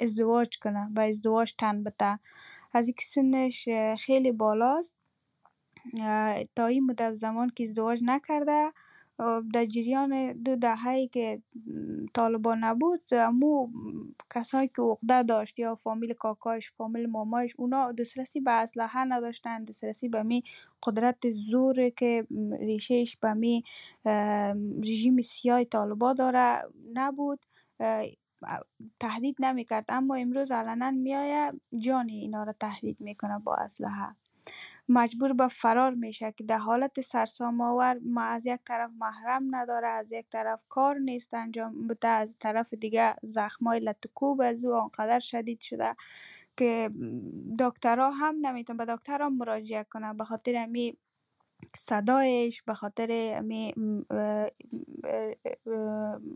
ازدواج 0.00 0.58
کنه 0.58 0.90
و 0.96 1.00
ازدواج 1.00 1.54
تن 1.58 1.84
بده 1.84 2.18
از 2.72 2.86
اینکه 2.86 3.04
سنش 3.04 3.68
خیلی 3.98 4.32
بالاست. 4.32 4.96
تا 6.56 6.66
این 6.66 6.84
مدت 6.84 7.12
زمان 7.12 7.50
که 7.50 7.64
ازدواج 7.64 8.00
نکرده 8.04 8.72
در 9.52 9.64
جریان 9.64 10.32
دو 10.32 10.56
دهه‌ای 10.56 11.08
که 11.08 11.42
طالبان 12.14 12.64
نبود 12.64 13.14
امو 13.14 13.68
کسایی 14.34 14.68
که 14.68 14.82
عقده 14.82 15.22
داشت 15.22 15.58
یا 15.58 15.74
فامیل 15.74 16.12
کاکاش 16.12 16.72
فامیل 16.72 17.06
مامایش 17.06 17.54
اونا 17.58 17.92
دسترسی 17.92 18.40
به 18.40 18.50
اسلحه 18.50 19.04
نداشتن 19.04 19.64
دسترسی 19.64 20.08
به 20.08 20.22
می 20.22 20.42
قدرت 20.82 21.30
زور 21.30 21.88
که 21.88 22.26
ریشهش 22.60 23.16
به 23.16 23.32
می 23.32 23.62
رژیم 24.82 25.20
سیاه 25.20 25.64
طالبا 25.64 26.12
داره 26.12 26.62
نبود. 26.94 27.46
تهدید 29.00 29.36
نمی‌کرد. 29.38 29.84
اما 29.88 30.14
امروز 30.14 30.50
علنا 30.50 30.90
میآید 30.90 31.60
جان 31.78 32.08
اینا 32.08 32.42
را 32.42 32.52
تهدید 32.52 33.00
می‌کنه 33.00 33.38
با 33.38 33.56
اسلحه. 33.56 34.16
مجبور 34.88 35.32
به 35.32 35.48
فرار 35.48 35.94
میشه 35.94 36.32
که 36.32 36.44
در 36.44 36.58
حالت 36.58 37.00
سرسام 37.00 37.60
آور 37.60 37.98
ما 38.04 38.22
از 38.22 38.46
یک 38.46 38.60
طرف 38.64 38.90
محرم 38.98 39.56
نداره 39.56 39.88
از 39.88 40.12
یک 40.12 40.26
طرف 40.30 40.64
کار 40.68 40.98
نیست 40.98 41.34
انجام 41.34 41.86
بده 41.86 42.08
از 42.08 42.36
طرف 42.40 42.74
دیگه 42.74 43.14
زخمای 43.22 43.80
لطکوب 43.80 44.40
از 44.40 44.64
او 44.64 44.74
آنقدر 44.74 45.18
شدید 45.18 45.60
شده 45.60 45.96
که 46.56 46.90
دکترها 47.58 48.10
هم 48.10 48.34
نمیتون 48.40 48.76
به 48.76 48.84
دکترها 48.84 49.28
مراجعه 49.28 49.84
کنه. 49.84 50.14
به 50.14 50.24
خاطر 50.24 50.52
امی 50.56 50.96
صدایش 51.74 52.62
به 52.62 52.74
خاطر 52.74 53.40
می 53.40 53.74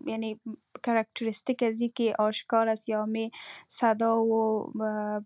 یعنی 0.07 0.41
کرکتریستیک 0.87 1.63
از 1.63 1.83
که 1.95 2.15
آشکار 2.19 2.69
است 2.69 2.89
یا 2.89 3.07
می 3.07 3.31
صدا 3.69 4.23
و 4.23 4.71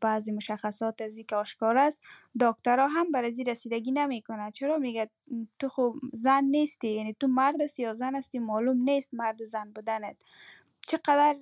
بعضی 0.00 0.33
مشخصات 0.33 1.02
از 1.02 1.19
که 1.29 1.37
آشکار 1.37 1.79
است 1.79 2.00
دکترها 2.40 2.87
هم 2.87 3.12
بر 3.12 3.25
ازی 3.25 3.45
رسیدگی 3.45 3.93
نمی‌کنه 3.93 4.50
چرا 4.50 4.79
میگه؟ 4.79 5.11
تو 5.59 5.69
خوب 5.69 5.97
زن 6.12 6.45
نیستی 6.45 6.88
یعنی 6.88 7.17
تو 7.21 7.26
مرد 7.26 7.62
هستی 7.62 7.83
یا 7.83 7.95
زن 7.95 8.14
هستی 8.17 8.38
معلوم 8.38 8.83
نیست 8.83 9.14
مرد 9.14 9.40
و 9.40 9.45
زن 9.45 9.71
بودنت. 9.75 10.17
چقدر 10.87 11.37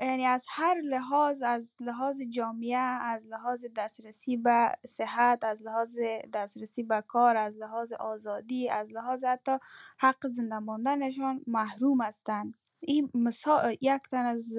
یعنی 0.00 0.26
از 0.26 0.46
هر 0.50 0.80
لحاظ 0.80 1.42
از 1.42 1.76
لحاظ 1.80 2.20
جامعه 2.22 2.76
از 2.78 3.26
لحاظ 3.26 3.66
دسترسی 3.76 4.36
به 4.36 4.72
صحت 4.86 5.44
از 5.44 5.62
لحاظ 5.62 5.98
دسترسی 6.32 6.82
به 6.82 7.04
کار 7.08 7.36
از 7.36 7.56
لحاظ 7.56 7.92
آزادی 7.92 8.68
از 8.68 8.92
لحاظ 8.92 9.24
حتی 9.24 9.58
حق 9.98 10.28
زنده 10.30 10.58
ماندنشان 10.58 11.40
محروم 11.46 12.02
هستند. 12.02 12.54
این 12.88 13.10
مثال 13.14 13.76
یک 13.80 14.02
تن 14.10 14.24
از 14.24 14.58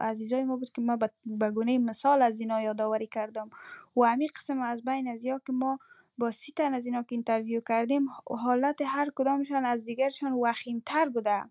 عزیزای 0.00 0.44
ما 0.44 0.56
بود 0.56 0.70
که 0.70 0.82
ما 0.82 0.98
به 1.24 1.50
گونه 1.50 1.78
مثال 1.78 2.22
از 2.22 2.40
اینا 2.40 2.60
یادآوری 2.60 3.06
کردم. 3.06 3.50
و 3.96 4.04
همین 4.04 4.28
قسم 4.34 4.62
از 4.62 4.84
بین 4.84 5.08
از 5.08 5.24
یا 5.24 5.40
که 5.46 5.52
ما 5.52 5.78
با 6.18 6.30
سی 6.30 6.52
تن 6.52 6.74
از 6.74 6.86
اینا 6.86 7.02
که 7.02 7.14
interview 7.14 7.60
کردیم 7.68 8.04
حالت 8.26 8.82
هر 8.86 9.10
کدامشان 9.14 9.64
از 9.64 9.84
دیگرشان 9.84 10.32
وخیمتر 10.32 11.08
بوده. 11.08 11.42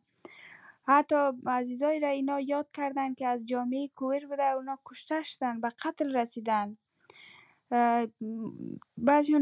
حتی 0.87 1.15
عزیزایی 1.45 1.99
را 1.99 2.07
اینا 2.07 2.39
یاد 2.39 2.71
کردن 2.73 3.13
که 3.13 3.27
از 3.27 3.45
جامعه 3.45 3.87
queer 3.87 4.27
بوده 4.27 4.43
اونا 4.43 4.79
کشته 4.85 5.23
شدن 5.23 5.61
به 5.61 5.69
قتل 5.69 6.15
رسیدن. 6.15 6.77
بعضی 8.97 9.33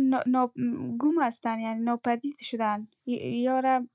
گم 0.99 1.21
هستن 1.21 1.59
یعنی 1.59 1.83
ناپدید 1.83 2.35
شدن. 2.39 2.87
یا 3.05 3.59
را 3.59 3.87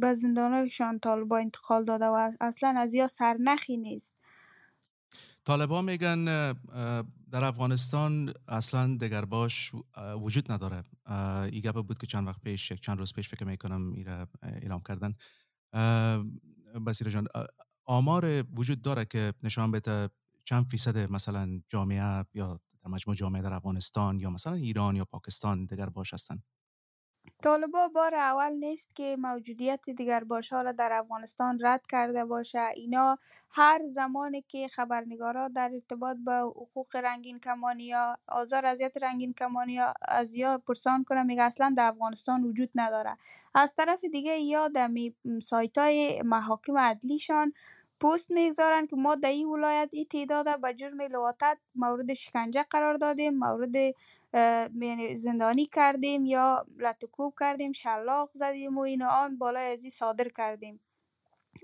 به 0.00 0.14
زندانهایشان 0.14 0.98
طالبا 0.98 1.38
انتقال 1.38 1.84
داده 1.84 2.04
و 2.04 2.32
اصلا 2.40 2.74
از 2.78 2.94
یا 2.94 3.06
سرنخی 3.06 3.76
نیست. 3.76 4.14
طالبا 5.44 5.82
میگن 5.82 6.24
در 7.32 7.44
افغانستان 7.44 8.32
اصلا 8.48 8.96
دگر 8.96 9.24
باش 9.24 9.72
وجود 10.20 10.52
نداره. 10.52 10.84
این 11.52 11.60
گپ 11.60 11.86
بود 11.86 11.98
که 11.98 12.06
چند 12.06 12.26
وقت 12.26 12.40
پیش 12.40 12.72
چند 12.72 12.98
روز 12.98 13.12
پیش 13.12 13.28
فکر 13.28 13.44
می‌کنم 13.44 13.92
ایره 13.92 14.26
اعلام 14.42 14.82
کردن. 14.88 15.14
بسیار 16.86 17.10
جان 17.10 17.26
آمار 17.84 18.44
وجود 18.56 18.82
داره 18.82 19.04
که 19.04 19.32
نشان 19.42 19.70
بده 19.70 20.08
چند 20.44 20.66
فیصد 20.70 21.12
مثلا 21.12 21.60
جامعه 21.68 22.24
یا 22.34 22.60
در 22.84 22.90
مجموع 22.90 23.16
جامعه 23.16 23.42
در 23.42 23.52
افغانستان 23.52 24.20
یا 24.20 24.30
مثلا 24.30 24.52
ایران 24.52 24.96
یا 24.96 25.04
پاکستان 25.04 25.66
دیگر 25.66 25.88
باش 25.88 26.14
هستند 26.14 26.42
طالبا 27.42 27.88
بار 27.88 28.14
اول 28.14 28.52
نیست 28.52 28.96
که 28.96 29.16
موجودیت 29.18 29.90
دیگر 29.90 30.22
را 30.50 30.72
در 30.72 30.92
افغانستان 30.92 31.58
رد 31.62 31.86
کرده 31.86 32.24
باشه. 32.24 32.60
اینا 32.74 33.18
هر 33.50 33.86
زمانی 33.86 34.44
که 34.48 34.68
خبرنگارا 34.68 35.48
در 35.48 35.70
ارتباط 35.72 36.16
با 36.16 36.54
حقوق 36.56 36.96
رنگین 36.96 37.40
کمانیا 37.40 38.18
آزار 38.28 38.66
اذیت 38.66 39.02
رنگین 39.02 39.32
کمانیا 39.32 39.94
از 40.08 40.34
یا 40.34 40.58
پرسان 40.58 41.04
کنه 41.04 41.22
میگه 41.22 41.42
اصلا 41.42 41.74
در 41.76 41.88
افغانستان 41.88 42.44
وجود 42.44 42.70
نداره. 42.74 43.16
از 43.54 43.74
طرف 43.74 44.04
دیگه 44.04 44.38
یا 44.38 44.68
در 44.68 44.90
سایت 45.42 45.78
های 45.78 46.22
محاکم 46.22 46.78
عدلیشان 46.78 47.52
پست 48.00 48.30
می‌گذارن 48.30 48.86
که 48.86 48.96
ما 48.96 49.14
در 49.14 49.28
این 49.30 49.46
ولایت 49.48 49.88
این 49.92 50.04
تعداد 50.04 50.60
به 50.60 50.74
جرم 50.74 51.02
لواطت 51.02 51.58
مورد 51.74 52.14
شکنجه 52.14 52.62
قرار 52.70 52.94
دادیم 52.94 53.34
مورد 53.38 53.76
یعنی 54.82 55.16
زندانی 55.16 55.66
کردیم 55.66 56.26
یا 56.26 56.66
لطکوب 56.78 57.34
کردیم 57.40 57.72
شلاق 57.72 58.30
زدیم 58.34 58.78
و 58.78 58.80
این 58.80 59.02
آن 59.02 59.38
بالای 59.38 59.72
ازی 59.72 59.90
صادر 59.90 60.28
کردیم. 60.28 60.80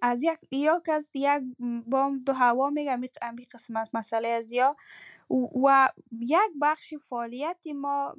از 0.02 0.22
یک 0.22 0.38
یا 0.50 0.82
کس 0.86 1.10
یک 1.14 1.42
بام 1.86 2.18
دو 2.18 2.32
هوا 2.32 2.70
میگم 2.70 3.00
امی 3.22 3.44
قسمت 3.44 3.90
مسئله 3.94 4.28
از 4.28 4.52
یا. 4.52 4.76
و 5.64 5.88
یک 6.20 6.52
بخش 6.60 6.94
فعالیت 6.94 7.66
ما 7.76 8.14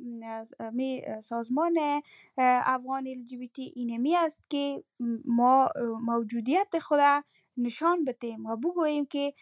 می 0.73 1.01
سازمان 1.23 2.01
افغان 2.37 3.25
تی 3.53 3.73
اینمی 3.75 4.15
است 4.15 4.41
که 4.49 4.83
ما 5.25 5.69
موجودیت 6.01 6.79
خود 6.81 6.99
نشان 7.57 8.05
بدیم 8.05 8.45
و 8.45 8.55
بگوییم 8.57 9.05
که 9.05 9.33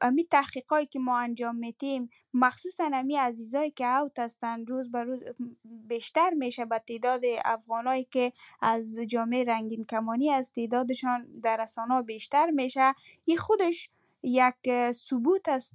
امی 0.00 0.24
تحقیقایی 0.24 0.86
که 0.86 0.98
ما 0.98 1.18
انجام 1.18 1.56
میتیم 1.56 2.10
مخصوصا 2.34 2.90
امی 2.94 3.16
عزیزایی 3.16 3.70
که 3.70 3.86
اوت 3.86 4.18
هستن 4.18 4.66
روز 4.66 4.90
به 4.90 5.04
روز 5.04 5.20
بیشتر 5.64 6.30
میشه 6.30 6.64
به 6.64 6.78
تعداد 6.78 7.20
افغانایی 7.44 8.04
که 8.04 8.32
از 8.60 8.98
جامعه 8.98 9.44
رنگین 9.44 9.84
کمانی 9.84 10.30
از 10.30 10.52
تعدادشان 10.52 11.38
در 11.42 11.56
رسانه 11.62 12.02
بیشتر 12.02 12.50
میشه. 12.50 12.94
این 13.24 13.36
خودش 13.36 13.90
یک 14.22 14.92
ثبوت 14.92 15.48
است 15.48 15.74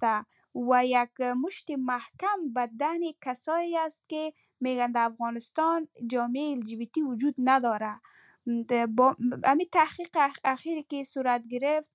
و 0.56 0.86
یک 0.86 1.22
مشت 1.22 1.72
محکم 1.72 2.54
به 2.54 2.70
دهن 2.80 3.02
کسایی 3.22 3.78
است 3.78 4.04
که 4.08 4.34
میگن 4.60 4.92
در 4.92 5.06
افغانستان 5.06 5.88
جامعه 6.08 6.52
الژیبیتی 6.52 7.02
وجود 7.02 7.36
نداره. 7.38 8.02
با 8.90 9.16
امی 9.44 9.66
تحقیق 9.66 10.18
اخیری 10.44 10.84
که 10.84 11.04
صورت 11.04 11.48
گرفت 11.48 11.92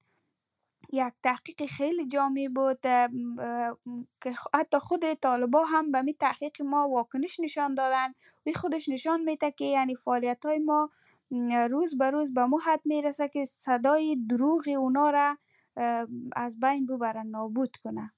یک 0.92 1.14
تحقیق 1.22 1.66
خیلی 1.70 2.06
جامع 2.06 2.48
بود 2.54 2.80
که 4.20 4.34
حتی 4.54 4.78
خود 4.78 5.14
طالبا 5.14 5.64
هم 5.64 5.92
به 5.92 6.02
می 6.02 6.14
تحقیق 6.14 6.62
ما 6.62 6.88
واکنش 6.88 7.40
نشان 7.40 7.74
دادن. 7.74 8.08
و 8.46 8.50
خودش 8.54 8.88
نشان 8.88 9.20
میده 9.20 9.50
که 9.50 9.64
یعنی 9.64 9.96
فعالیت 9.96 10.46
های 10.46 10.58
ما 10.58 10.90
روز 11.70 11.98
به 11.98 12.10
روز 12.10 12.34
به 12.34 12.46
مو 12.46 12.58
حد 12.58 12.80
می‌رسه 12.84 13.28
که 13.28 13.44
صدای 13.44 14.16
دروغ 14.30 14.62
اونا 14.78 15.10
را 15.10 15.38
از 16.32 16.60
بین 16.60 16.86
ببرن 16.86 17.26
نابود 17.26 17.76
کنه. 17.76 18.12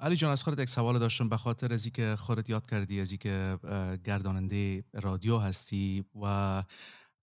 علی 0.00 0.16
جان 0.16 0.32
از 0.32 0.44
خودت 0.44 0.60
یک 0.60 0.68
سوال 0.68 0.98
داشتم 0.98 1.28
به 1.28 1.36
خاطر 1.36 1.72
از 1.72 1.86
که 1.86 2.16
خودت 2.18 2.50
یاد 2.50 2.66
کردی 2.66 3.00
از 3.00 3.14
که 3.14 3.58
گرداننده 4.04 4.84
رادیو 4.94 5.38
هستی 5.38 6.04
و 6.22 6.62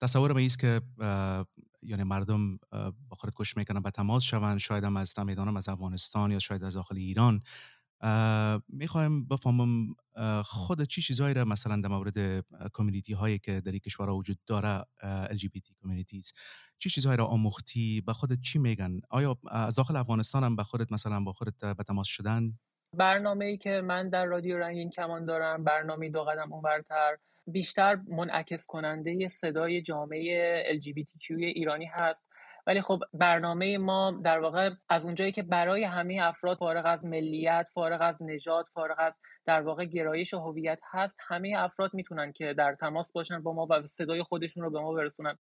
تصور 0.01 0.37
است 0.37 0.59
که 0.59 0.81
یعنی 1.81 2.03
مردم 2.03 2.57
با 3.09 3.15
خودت 3.19 3.35
گوش 3.35 3.57
می‌کنن 3.57 3.79
به 3.79 3.91
تماس 3.91 4.23
شوند 4.23 4.57
شاید 4.57 4.83
هم 4.83 4.97
از 4.97 5.19
نمی‌دانم 5.19 5.57
از 5.57 5.69
افغانستان 5.69 6.31
یا 6.31 6.39
شاید 6.39 6.63
از 6.63 6.73
داخل 6.73 6.97
ایران. 6.97 7.39
می‌خوایم 8.67 9.27
بفهمم 9.27 9.95
خود 10.43 10.83
چی 10.83 11.01
چیزایی 11.01 11.33
را 11.33 11.45
مثلا 11.45 11.81
در 11.81 11.89
مورد 11.89 12.45
کمیونیتی 12.73 13.13
هایی 13.13 13.39
که 13.39 13.61
در 13.61 13.71
این 13.71 13.79
کشورها 13.79 14.15
وجود 14.15 14.39
داره 14.47 14.83
LGBT 15.31 15.73
کمیونیتیز 15.81 16.33
چی 16.77 16.89
چیزهایی 16.89 17.17
را 17.17 17.25
آموختی؟ 17.25 18.01
به 18.01 18.13
خودت 18.13 18.41
چی 18.41 18.59
میگن؟ 18.59 18.99
آیا 19.09 19.37
از 19.51 19.75
داخل 19.75 19.95
افغانستان 19.95 20.43
هم 20.43 20.55
به 20.55 20.63
خودت 20.63 20.91
مثلا 20.91 21.19
با 21.19 21.33
خودت 21.33 21.75
به 21.75 21.83
تماس 21.83 22.07
شدن؟ 22.07 22.59
برنامه 22.93 23.45
ای 23.45 23.57
که 23.57 23.81
من 23.81 24.09
در 24.09 24.25
رادیو 24.25 24.57
رنگین 24.57 24.89
کمان 24.89 25.25
دارم 25.25 25.63
برنامه 25.63 26.09
دو 26.09 26.23
قدم 26.23 26.53
اونورتر 26.53 27.17
بیشتر 27.47 27.95
منعکس 27.95 28.65
کننده 28.65 29.27
صدای 29.27 29.81
جامعه 29.81 30.63
LGBTQ 30.79 31.29
ایرانی 31.29 31.85
هست. 31.85 32.25
ولی 32.67 32.81
خب 32.81 32.99
برنامه 33.13 33.77
ما 33.77 34.21
در 34.23 34.39
واقع 34.39 34.69
از 34.89 35.05
اونجایی 35.05 35.31
که 35.31 35.43
برای 35.43 35.83
همه 35.83 36.19
افراد 36.21 36.57
فارغ 36.57 36.85
از 36.85 37.05
ملیت 37.05 37.69
فارغ 37.73 38.01
از 38.01 38.23
نژاد 38.23 38.65
فارغ 38.73 38.95
از 38.99 39.19
در 39.45 39.61
واقع 39.61 39.85
گرایش 39.85 40.33
و 40.33 40.39
هویت 40.39 40.79
هست 40.91 41.17
همه 41.27 41.53
افراد 41.57 41.93
می‌تونن 41.93 42.31
که 42.31 42.53
در 42.53 42.75
تماس 42.75 43.11
باشن 43.11 43.43
با 43.43 43.53
ما 43.53 43.67
و 43.69 43.85
صدای 43.85 44.23
خودشون 44.23 44.63
رو 44.63 44.71
به 44.71 44.79
ما 44.79 44.93
برسونن. 44.93 45.37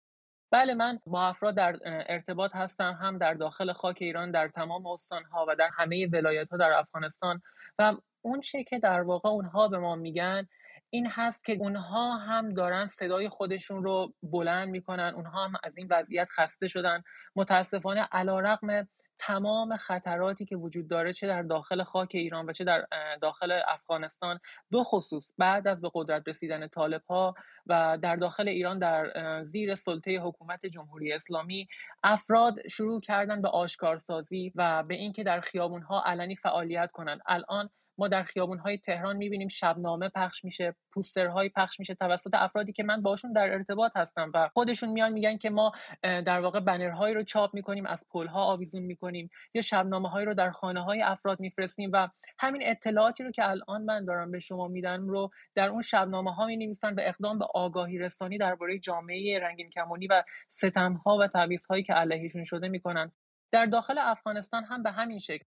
بله 0.54 0.74
من 0.74 1.00
با 1.06 1.28
افراد 1.28 1.56
در 1.56 1.80
ارتباط 1.86 2.56
هستم 2.56 2.98
هم 3.02 3.18
در 3.18 3.34
داخل 3.34 3.72
خاک 3.72 3.98
ایران 4.02 4.32
در 4.32 4.48
تمام 4.48 4.88
استانها 4.88 5.46
و 5.50 5.56
در 5.56 5.70
همه 5.74 6.08
ولایت 6.08 6.50
ها 6.50 6.58
در 6.58 6.72
افغانستان. 6.72 7.42
و 7.80 7.96
اون 8.22 8.42
چه 8.42 8.64
که 8.64 8.80
در 8.80 9.02
واقع 9.02 9.30
اونها 9.30 9.68
به 9.68 9.78
ما 9.78 9.96
میگن 9.96 10.48
این 10.90 11.08
هست 11.12 11.46
که 11.46 11.54
اونها 11.54 12.18
هم 12.18 12.50
دارن 12.54 12.88
صدای 12.88 13.30
خودشون 13.30 13.84
رو 13.84 14.14
بلند 14.24 14.70
می‌کنن. 14.70 15.14
اونها 15.16 15.46
هم 15.46 15.54
از 15.64 15.78
این 15.78 15.88
وضعیت 15.92 16.28
خسته 16.30 16.68
شدن. 16.68 17.04
متاسفانه 17.36 18.08
علا 18.12 18.40
رقم 18.40 18.88
تمام 19.18 19.78
خطراتی 19.78 20.46
که 20.46 20.56
وجود 20.56 20.88
داره 20.88 21.14
چه 21.14 21.28
در 21.28 21.42
داخل 21.42 21.84
خاک 21.84 22.10
ایران 22.14 22.46
و 22.46 22.52
چه 22.52 22.64
در 22.64 22.86
داخل 23.22 23.60
افغانستان 23.68 24.40
دو 24.72 24.84
خصوص 24.84 25.34
بعد 25.38 25.68
از 25.68 25.82
به 25.82 25.92
قدرت 25.94 26.28
رسیدن 26.28 26.68
طالب 26.68 27.02
ها 27.10 27.36
و 27.68 27.98
در 28.02 28.16
داخل 28.16 28.48
ایران 28.48 28.80
در 28.80 29.44
زیر 29.44 29.76
سلطه 29.76 30.20
حکومت 30.20 30.66
جمهوری 30.66 31.14
اسلامی 31.14 31.68
افراد 32.04 32.68
شروع 32.68 33.02
کردن 33.02 33.42
به 33.42 33.50
آشکارسازی 33.50 34.52
و 34.56 34.84
به 34.84 34.96
اینکه 34.96 35.24
در 35.24 35.40
خیابون 35.40 35.82
ها 35.82 36.04
علنی 36.06 36.36
فعالیت 36.36 36.92
کنند 36.92 37.22
الان 37.26 37.70
ما 37.98 38.08
در 38.08 38.24
خیابونهای 38.24 38.78
تهران 38.78 39.18
می‌بینیم 39.18 39.48
شبنامه 39.48 40.10
پخش 40.10 40.44
میشه 40.44 40.76
پوسترهایی 40.92 41.50
پخش 41.50 41.80
میشه 41.80 41.96
توسط 41.96 42.36
افرادی 42.36 42.74
که 42.74 42.84
من 42.84 43.02
باشون 43.02 43.34
در 43.34 43.54
ارتباط 43.54 43.98
هستم 43.98 44.32
و 44.34 44.50
خودشون 44.54 44.90
میان 44.90 45.14
میگن 45.14 45.38
که 45.38 45.50
ما 45.50 45.72
در 46.04 46.40
واقع 46.40 46.60
بنرهایی 46.60 47.16
رو 47.16 47.24
چاپ 47.24 47.54
می‌کنیم 47.54 47.86
از 47.86 48.06
پلها 48.12 48.44
آویزون 48.44 48.84
می‌کنیم 48.84 49.30
یا 49.54 49.62
شبنامه 49.62 50.10
هایی 50.10 50.26
رو 50.26 50.34
در 50.34 50.52
خانه 50.52 50.84
های 50.84 51.02
افراد 51.02 51.40
میفرستیم 51.40 51.90
و 51.94 52.08
همین 52.40 52.62
اطلاعاتی 52.66 53.24
رو 53.24 53.32
که 53.32 53.50
الان 53.50 53.84
من 53.84 54.06
دارم 54.06 54.32
به 54.32 54.40
شما 54.40 54.68
میدم 54.68 55.08
رو 55.08 55.30
در 55.56 55.70
اون 55.70 55.82
شبنامه 55.82 56.34
ها 56.34 56.46
می 56.46 56.58
نویسن 56.58 56.96
به 56.96 57.10
اقدام 57.10 57.40
به 57.40 57.46
آگاهی 57.54 57.98
رسانی 57.98 58.38
درباره 58.38 58.80
جامعه 58.80 59.40
رنگین 59.40 59.70
کمونی 59.70 60.08
و 60.08 60.24
ستم 60.50 60.94
ها 60.94 61.18
و 61.18 61.28
تعویض 61.28 61.66
هایی 61.66 61.84
که 61.84 61.94
علیهشون 61.94 62.44
شده 62.44 62.68
می‌کنن. 62.68 63.12
در 63.52 63.66
داخل 63.66 63.98
افغانستان 63.98 64.64
هم 64.64 64.84
به 64.84 64.92
همین 64.92 65.20
شکل. 65.20 65.46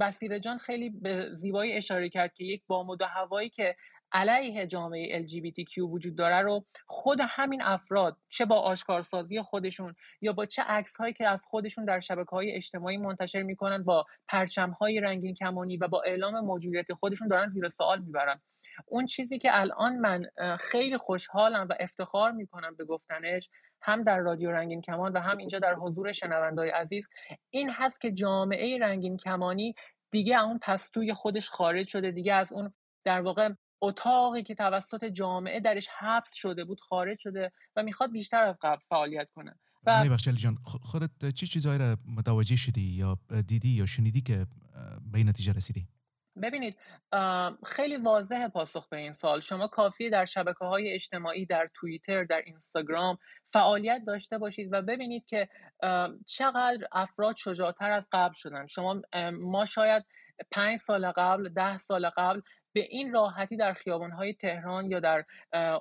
بسیره 0.00 0.40
جان 0.40 0.58
خیلی 0.58 0.90
به 0.90 1.28
زیبایی 1.32 1.72
اشاره 1.72 2.08
کرد 2.08 2.32
که 2.32 2.44
یک 2.44 2.62
بامد 2.66 3.02
و 3.02 3.04
هوایی 3.04 3.50
که 3.50 3.76
علیه 4.12 4.66
جامعه 4.66 5.26
LGBTQ 5.26 5.78
وجود 5.78 6.16
داره 6.16 6.40
رو 6.40 6.64
خود 6.86 7.18
همین 7.28 7.62
افراد 7.62 8.16
چه 8.28 8.44
با 8.44 8.60
آشکارسازی 8.60 9.42
خودشون 9.42 9.94
یا 10.20 10.32
با 10.32 10.46
چه 10.46 10.62
عکس 10.62 10.96
هایی 10.96 11.12
که 11.12 11.28
از 11.28 11.46
خودشون 11.46 11.84
در 11.84 12.00
شبکه 12.00 12.30
های 12.30 12.52
اجتماعی 12.52 12.96
منتشر 12.96 13.42
می‌کنن 13.42 13.84
با 13.84 14.06
پرچم 14.28 14.70
های 14.70 15.00
رنگین 15.00 15.34
کمانی 15.34 15.76
و 15.76 15.88
با 15.88 16.02
اعلام 16.02 16.40
موجودیت 16.40 16.92
خودشون 16.92 17.28
دارن 17.28 17.48
زیر 17.48 17.68
سوال 17.68 17.98
می‌برن. 17.98 18.40
اون 18.86 19.06
چیزی 19.06 19.38
که 19.38 19.60
الان 19.60 19.96
من 19.96 20.26
خیلی 20.60 20.96
خوشحالم 20.96 21.66
و 21.70 21.74
افتخار 21.80 22.30
می‌کنم 22.30 22.76
به 22.76 22.84
گفتنش 22.84 23.50
هم 23.82 24.02
در 24.02 24.18
رادیو 24.18 24.50
رنگین 24.50 24.80
کمان 24.80 25.12
و 25.12 25.20
هم 25.20 25.36
اینجا 25.36 25.58
در 25.58 25.74
حضور 25.74 26.12
شنوندای 26.12 26.70
عزیز. 26.70 27.08
این 27.50 27.70
هست 27.70 28.00
که 28.00 28.12
جامعه 28.12 28.78
رنگین 28.78 29.16
کمانی 29.16 29.74
دیگه 30.10 30.42
اون 30.42 30.58
پستوی 30.62 31.14
خودش 31.14 31.48
خارج 31.48 31.88
شده 31.88 32.10
دیگه 32.10 32.34
از 32.34 32.52
اون 32.52 32.74
در 33.04 33.20
واقع 33.20 33.48
اتاقی 33.80 34.42
که 34.42 34.54
توسط 34.54 35.04
جامعه 35.04 35.60
درش 35.60 35.88
حبس 35.98 36.34
شده 36.34 36.64
بود 36.64 36.80
خارج 36.80 37.18
شده 37.18 37.52
و 37.76 37.82
می‌خواد 37.82 38.12
بیشتر 38.12 38.42
از 38.42 38.58
قبل 38.62 38.80
فعالیت 38.88 39.28
کنه. 39.34 39.54
و 39.86 40.16
جان 40.16 40.56
خودت 40.64 41.34
چی 41.34 41.46
چیزهایی 41.46 41.78
را 41.78 41.96
متوجه 42.16 42.56
شدی 42.56 42.80
یا 42.80 43.18
دیدی 43.46 43.68
یا 43.68 43.86
شنیدی 43.86 44.20
که 44.20 44.46
به 45.12 45.24
نتیجه 45.24 45.52
رسیدی؟ 45.52 45.88
ببینید 46.42 46.76
خیلی 47.66 47.96
واضح 47.96 48.48
پاسخ 48.48 48.88
به 48.88 48.96
این 48.96 49.12
سال 49.12 49.40
شما 49.40 49.68
کافی 49.68 50.10
در 50.10 50.24
شبکه 50.24 50.64
های 50.64 50.92
اجتماعی 50.92 51.46
در 51.46 51.70
توییتر 51.74 52.24
در 52.24 52.42
اینستاگرام 52.46 53.18
فعالیت 53.44 54.02
داشته 54.06 54.38
باشید 54.38 54.68
و 54.72 54.82
ببینید 54.82 55.24
که 55.24 55.48
چقدر 56.26 56.88
افراد 56.92 57.36
شجاعتر 57.36 57.90
از 57.90 58.08
قبل 58.12 58.34
شدن. 58.34 58.66
شما 58.66 59.02
ما 59.32 59.64
شاید 59.64 60.04
پنج 60.50 60.78
سال 60.78 61.10
قبل 61.10 61.48
ده 61.48 61.76
سال 61.76 62.10
قبل 62.16 62.40
به 62.72 62.86
این 62.90 63.12
راحتی 63.12 63.56
در 63.56 63.72
خیابانهای 63.72 64.34
تهران 64.34 64.90
یا 64.90 65.00
در 65.00 65.24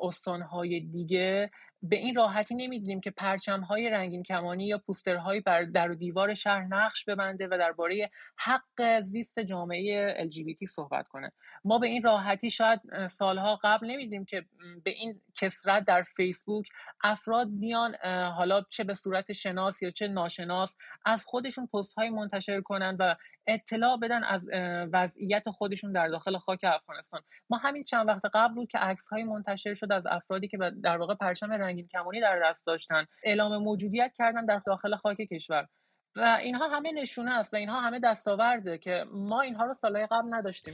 استانهای 0.01 0.79
دیگه 0.79 1.51
به 1.89 1.95
این 1.95 2.15
راحتی 2.15 2.55
نمی‌دونیم 2.55 3.01
که 3.01 3.11
پرچم 3.11 3.61
های 3.61 3.89
رنگین 3.89 4.23
کمانی 4.23 4.67
یا 4.67 4.77
پوسترهایی 4.77 5.41
بر 5.41 5.63
در 5.63 5.91
و 5.91 5.95
دیوار 5.95 6.33
شهر 6.33 6.63
نقش 6.63 7.05
ببنده 7.05 7.47
و 7.47 7.57
درباره 7.59 8.11
حق 8.37 8.99
زیست 9.01 9.39
جامعه 9.39 10.13
LGBT 10.29 10.65
صحبت 10.65 11.07
کنه. 11.07 11.31
ما 11.65 11.79
به 11.79 11.87
این 11.87 12.03
راحتی 12.03 12.49
شاید 12.49 13.07
سالها 13.07 13.59
قبل 13.63 13.87
نمی‌دونیم 13.87 14.25
که 14.25 14.45
به 14.83 14.91
این 14.91 15.21
کسرت 15.33 15.85
در 15.85 16.01
فیسبوک 16.01 16.69
افراد 17.03 17.47
بیان 17.59 17.95
حالا 18.37 18.61
چه 18.69 18.83
به 18.83 18.93
صورت 18.93 19.31
شناس 19.31 19.81
یا 19.81 19.91
چه 19.91 20.07
ناشناس 20.07 20.77
از 21.05 21.25
خودشون 21.25 21.67
پست 21.67 21.93
های 21.93 22.09
منتشر 22.09 22.61
کنن 22.61 22.97
و 22.99 23.15
اطلاع 23.47 23.97
بدن 23.97 24.23
از 24.23 24.49
وضعیت 24.93 25.49
خودشون 25.49 25.91
در 25.91 26.07
داخل 26.07 26.37
خاک 26.37 26.59
افغانستان. 26.63 27.21
ما 27.49 27.57
همین 27.57 27.83
چند 27.83 28.07
وقت 28.07 28.25
قبل 28.33 28.53
بود 28.53 28.69
که 28.69 28.77
عکس 28.77 29.07
های 29.07 29.23
منتشر 29.23 29.73
شد 29.73 29.91
از 29.91 30.05
افرادی 30.05 30.47
که 30.47 30.57
در 30.83 30.97
واقع 30.97 31.15
پرچم 31.15 31.51
رنگین 31.51 31.87
کمانی 31.87 32.21
در 32.21 32.39
دست 32.43 32.67
داشتن. 32.67 33.05
اعلام 33.23 33.63
موجودیت 33.63 34.11
کردن 34.15 34.45
در 34.45 34.61
داخل 34.65 34.95
خاک 34.95 35.17
کشور. 35.17 35.67
و 36.15 36.37
اینها 36.41 36.67
همه 36.67 36.91
نشونه 36.91 37.33
است 37.33 37.53
و 37.53 37.57
اینها 37.57 37.81
همه 37.81 37.99
دستاورده 37.99 38.77
که 38.77 39.05
ما 39.11 39.41
اینها 39.41 39.65
رو 39.65 39.73
سالهای 39.73 40.07
قبل 40.11 40.33
نداشتیم. 40.33 40.73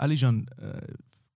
علی 0.00 0.16
جان 0.16 0.46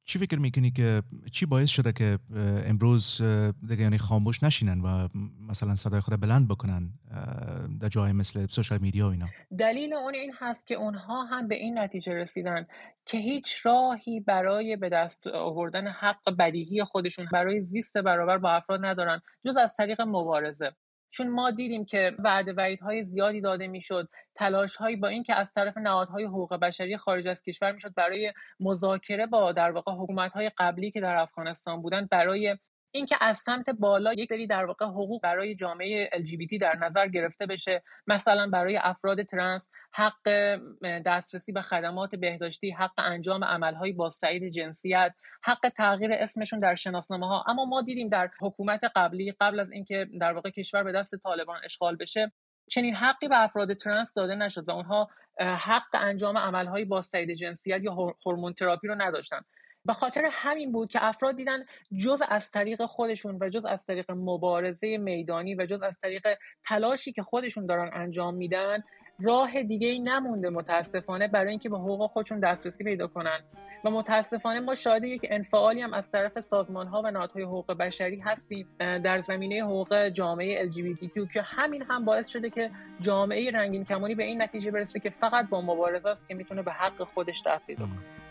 چی 0.05 0.19
فکر 0.19 0.39
می‌کنی 0.39 0.71
که 0.71 1.03
چی 1.33 1.47
باعث 1.47 1.71
شده 1.71 1.93
که 1.93 2.19
امروز 2.67 3.23
دیگه 3.69 3.83
یعنی 3.83 3.99
خاموش 3.99 4.43
نشینن 4.43 4.81
و 4.81 5.09
مثلا 5.49 5.75
صدای 5.75 6.01
خود 6.01 6.21
بلند 6.21 6.49
بکنن 6.49 6.93
در 7.81 7.89
جای 7.89 8.13
مثل 8.13 8.47
سوشال 8.47 8.79
میدیا 8.79 9.09
و 9.09 9.11
اینا؟ 9.11 9.27
دلیل 9.59 9.95
اون 9.95 10.15
این 10.15 10.33
هست 10.39 10.67
که 10.67 10.75
اونها 10.75 11.25
هم 11.25 11.49
به 11.49 11.55
این 11.55 11.79
نتیجه 11.79 12.13
رسیدن 12.13 12.67
که 13.07 13.19
هیچ 13.19 13.67
راهی 13.67 14.21
برای 14.21 14.77
به 14.77 14.89
دست 14.89 15.27
آوردن 15.27 15.87
حق 15.87 16.37
بدیهی 16.39 16.85
خودشون 16.85 17.27
برای 17.33 17.65
زیست 17.65 17.99
برابر 17.99 18.39
با 18.39 18.51
افراد 18.51 18.85
ندارن 18.85 19.21
جز 19.47 19.57
از 19.57 19.75
طریق 19.77 20.01
مبارزه. 20.01 20.73
چون 21.15 21.29
ما 21.29 21.51
دیدیم 21.51 21.85
که 21.85 22.13
وعده 22.19 22.53
وعیدهای 22.53 23.05
زیادی 23.05 23.41
داده 23.41 23.67
می‌شد 23.67 24.09
تلاش 24.35 24.77
هایی 24.77 24.97
با 24.97 25.09
اینکه 25.09 25.35
از 25.35 25.53
طرف 25.53 25.77
نهادهای 25.77 26.25
حقوق 26.25 26.55
بشری 26.55 26.97
خارج 26.97 27.29
از 27.29 27.43
کشور 27.43 27.73
می‌شد 27.73 27.95
برای 27.95 28.33
مذاکره 28.61 29.27
با 29.27 29.53
در 29.53 29.71
واقع 29.71 29.93
حکومت 29.93 30.33
های 30.33 30.51
قبلی 30.59 30.91
که 30.91 31.01
در 31.01 31.17
افغانستان 31.17 31.83
بودند 31.83 32.09
برای 32.09 32.57
اینکه 32.97 33.17
از 33.21 33.39
سمت 33.39 33.71
بالا 33.71 34.13
یک 34.13 34.29
سری 34.29 34.47
در 34.47 34.65
واقع 34.65 34.87
حقوق 34.87 35.23
برای 35.23 35.55
جامعه 35.55 36.11
LGBT 36.13 36.59
در 36.61 36.77
نظر 36.77 37.09
گرفته 37.09 37.47
بشه 37.47 37.83
مثلا 38.07 38.47
برای 38.47 38.77
افراد 38.77 39.23
ترنس 39.23 39.71
حق 39.93 40.29
دسترسی 41.07 41.53
به 41.53 41.63
خدمات 41.63 42.15
بهداشتی 42.15 42.71
حق 42.71 42.93
انجام 42.99 43.45
عملهایی 43.45 43.93
با 43.93 44.09
سعید 44.09 44.53
جنسیت 44.53 45.15
حق 45.43 45.69
تغییر 45.69 46.13
اسمشون 46.13 46.61
در 46.61 46.75
شناسنامه 46.75 47.27
ها 47.27 47.45
اما 47.49 47.65
ما 47.65 47.83
دیدیم 47.83 48.09
در 48.09 48.31
حکومت 48.41 48.81
قبلی 48.97 49.35
قبل 49.41 49.61
از 49.61 49.71
اینکه 49.71 50.07
در 50.21 50.33
واقع 50.33 50.51
کشور 50.51 50.83
به 50.83 50.93
دست 50.93 51.17
طالبان 51.17 51.61
اشغال 51.65 51.97
بشه 51.97 52.33
چنین 52.71 52.95
حقی 52.95 53.29
به 53.29 53.43
افراد 53.43 53.75
ترنس 53.75 54.15
داده 54.15 54.35
نشد 54.35 54.69
و 54.69 54.71
اونها 54.71 55.11
حق 55.41 55.95
انجام 55.95 56.39
عملهایی 56.39 56.85
با 56.85 57.03
سعید 57.03 57.31
جنسیت 57.31 57.83
یا 57.83 58.17
هورمون 58.27 58.53
تراپی 58.53 58.89
رو 58.89 58.95
نداشتن. 58.95 59.41
به 59.87 59.93
خاطر 59.93 60.29
همین 60.33 60.73
بود 60.73 60.91
که 60.91 61.05
افراد 61.05 61.37
دیدن 61.37 61.59
جز 61.97 62.23
از 62.29 62.51
طریق 62.51 62.85
خودشون 62.85 63.39
و 63.41 63.49
جز 63.49 63.65
از 63.65 63.87
طریق 63.87 64.11
مبارزه 64.11 64.99
میدانی 64.99 65.55
و 65.55 65.67
جز 65.67 65.83
از 65.83 66.01
طریق 66.01 66.27
تلاشی 66.65 67.13
که 67.13 67.23
خودشون 67.23 67.67
دارن 67.67 67.91
انجام 67.93 68.35
میدن 68.35 68.85
راه 69.21 69.63
دیگه 69.63 69.89
ای 69.89 70.01
نمونده 70.01 70.51
متاسفانه 70.51 71.29
برای 71.29 71.51
اینکه 71.51 71.69
به 71.69 71.79
حقوق 71.79 72.11
خودشون 72.11 72.41
دسترسی 72.41 72.85
پیدا 72.85 73.07
کنن. 73.07 73.41
و 73.85 73.91
متاسفانه 73.91 74.61
ما 74.61 74.75
شاهد 74.75 75.05
یک 75.05 75.27
انفعالی 75.31 75.81
هم 75.81 75.95
از 75.95 76.11
طرف 76.11 76.41
سازمان 76.41 76.87
ها 76.87 77.03
و 77.05 77.11
نهادهای 77.11 77.43
حقوق 77.43 77.73
بشری 77.73 78.21
هستیم 78.21 78.67
در 78.79 79.21
زمینه 79.21 79.65
حقوق 79.65 80.09
جامعه 80.09 80.71
LGBTQ 80.71 81.33
که 81.33 81.43
همین 81.43 81.83
هم 81.83 82.05
باعث 82.05 82.29
شده 82.29 82.51
که 82.51 82.71
جامعه 83.01 83.51
رنگین 83.51 83.85
کمانی 83.85 84.15
به 84.15 84.25
این 84.25 84.43
نتیجه 84.43 84.71
برسه 84.71 85.01
که 85.01 85.11
فقط 85.11 85.49
با 85.49 85.61
مبارزه 85.61 86.09
است 86.09 86.29
که 86.29 86.35
می‌تونه 86.35 86.63
به 86.63 86.73
حق 86.73 87.05
خودش 87.05 87.43
دست 87.47 87.67
پیدا 87.67 87.85
کنه. 87.85 88.24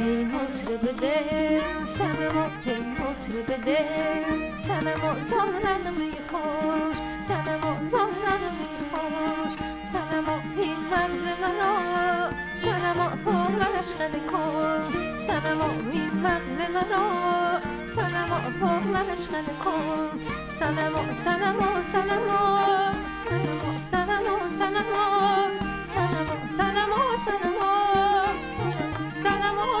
هی 0.00 0.24
مطرب 0.24 1.00
دل 1.00 1.84
سنما 1.84 2.46
هی 2.64 2.76
مطرب 2.80 3.64
دل 3.64 4.56
سنما 4.56 5.20
زارن 5.20 5.84
میخوش 5.98 6.96
سنما 7.20 7.84
زارن 7.84 8.42
میخوش 8.60 9.52
سنما 9.84 10.36
این 10.56 10.76
مغز 10.92 11.22
مرا 11.42 12.30
سنما 12.56 13.08
پر 13.24 13.62
عشق 13.78 14.12
کن 14.32 14.82
سنما 15.18 15.70
این 15.92 16.10
مغز 16.22 16.58
مرا 16.74 17.60
سنما 17.86 18.40
پر 18.60 18.96
عشق 19.12 19.32
کن 19.64 20.20
سنما 20.50 21.12
سنما 21.12 21.82
سنما 21.82 22.62
سنما 23.22 23.80
سنما 23.80 24.48
سنما 24.48 25.06
سنما 25.86 26.48
سنما 26.48 27.16
سنما 27.24 27.79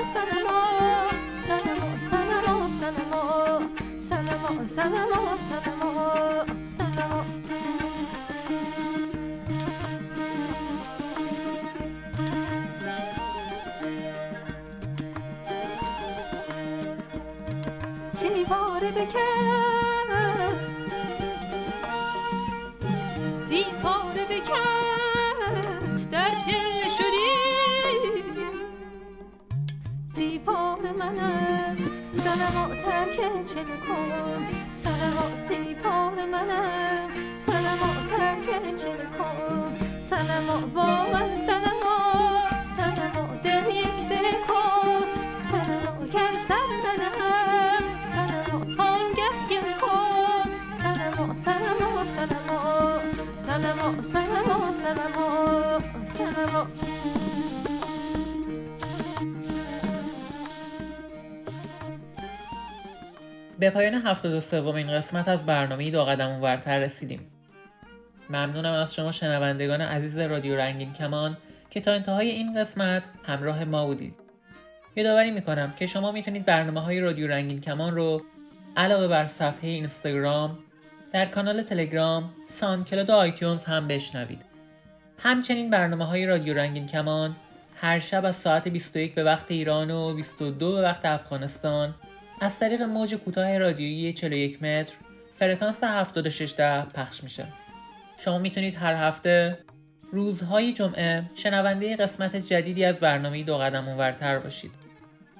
سنما 0.04 1.08
سنما 1.46 1.98
سنما 1.98 2.68
سنما 2.68 3.60
سنما 4.00 4.66
سنما 4.66 5.36
سنما 5.36 6.46
سنما 6.76 7.24
سی 18.08 18.44
باره 18.44 18.90
بکن 18.90 20.08
سی 23.38 23.64
باره 23.82 24.24
بکن 24.30 24.79
منم. 30.98 31.76
سلما 32.14 32.74
چه 32.84 33.54
چل 33.54 33.64
کن 33.64 34.46
سلما 34.72 35.36
سیپار 35.36 36.26
منم 36.32 37.08
که 38.46 38.72
چرخو 38.76 39.24
چل 39.98 40.66
با 40.74 40.86
من 41.12 41.36
سلما 41.36 41.98
سلما 42.76 43.36
دل 43.44 43.76
یک 43.76 44.08
دل 44.08 44.30
کن 44.48 45.04
گر 46.12 46.36
سر 46.48 46.70
ندهم 46.86 47.82
سلما 48.14 48.76
پانگه 48.76 49.30
گل 49.50 49.72
کن 49.80 50.50
سلما 50.82 51.34
سلما 51.34 52.04
سلما 53.36 54.02
سلما 54.02 54.72
سلما 56.04 56.66
به 63.60 63.70
پایان 63.70 63.94
73 63.94 64.66
این 64.66 64.92
قسمت 64.92 65.28
از 65.28 65.46
برنامه 65.46 65.90
دو 65.90 66.04
قدم 66.04 66.42
ورتر 66.42 66.78
رسیدیم. 66.78 67.20
ممنونم 68.30 68.72
از 68.72 68.94
شما 68.94 69.12
شنوندگان 69.12 69.80
عزیز 69.80 70.18
رادیو 70.18 70.56
رنگین 70.56 70.92
کمان 70.92 71.36
که 71.70 71.80
تا 71.80 71.92
انتهای 71.92 72.30
این 72.30 72.60
قسمت 72.60 73.02
همراه 73.24 73.64
ما 73.64 73.86
بودید. 73.86 74.14
یادآوری 74.96 75.30
می‌کنم 75.30 75.72
که 75.76 75.86
شما 75.86 76.12
می‌تونید 76.12 76.44
برنامه 76.44 76.80
های 76.80 77.00
رادیو 77.00 77.28
رنگین 77.28 77.60
کمان 77.60 77.94
رو 77.94 78.22
علاوه 78.76 79.08
بر 79.08 79.26
صفحه 79.26 79.70
اینستاگرام 79.70 80.58
در 81.12 81.24
کانال 81.24 81.62
تلگرام، 81.62 82.30
SoundCloud 82.48 83.10
و 83.10 83.12
iTunes 83.12 83.64
هم 83.64 83.88
بشنوید. 83.88 84.44
همچنین 85.18 85.70
برنامه 85.70 86.04
های 86.04 86.26
رادیو 86.26 86.54
رنگین 86.54 86.86
کمان 86.86 87.36
هر 87.76 87.98
شب 87.98 88.24
از 88.24 88.36
ساعت 88.36 88.68
21 88.68 89.14
به 89.14 89.24
وقت 89.24 89.50
ایران 89.50 89.90
و 89.90 90.14
22 90.14 90.72
به 90.72 90.82
وقت 90.82 91.04
افغانستان 91.04 91.94
از 92.40 92.58
طریق 92.58 92.82
موج 92.82 93.14
کوتاه 93.14 93.58
رادیویی 93.58 94.12
41 94.12 94.62
متر 94.62 94.94
فرکانس 95.34 95.84
76 95.84 96.54
ده 96.56 96.84
پخش 96.84 97.22
میشه. 97.22 97.46
شما 98.18 98.38
می‌تونید 98.38 98.74
هر 98.74 98.94
هفته 98.94 99.58
روزهای 100.12 100.72
جمعه 100.72 101.24
شنونده 101.34 101.96
قسمت 101.96 102.36
جدیدی 102.36 102.84
از 102.84 103.00
برنامه 103.00 103.42
دو 103.42 103.58
قدم 103.58 103.88
اونورتر 103.88 104.38
باشید. 104.38 104.70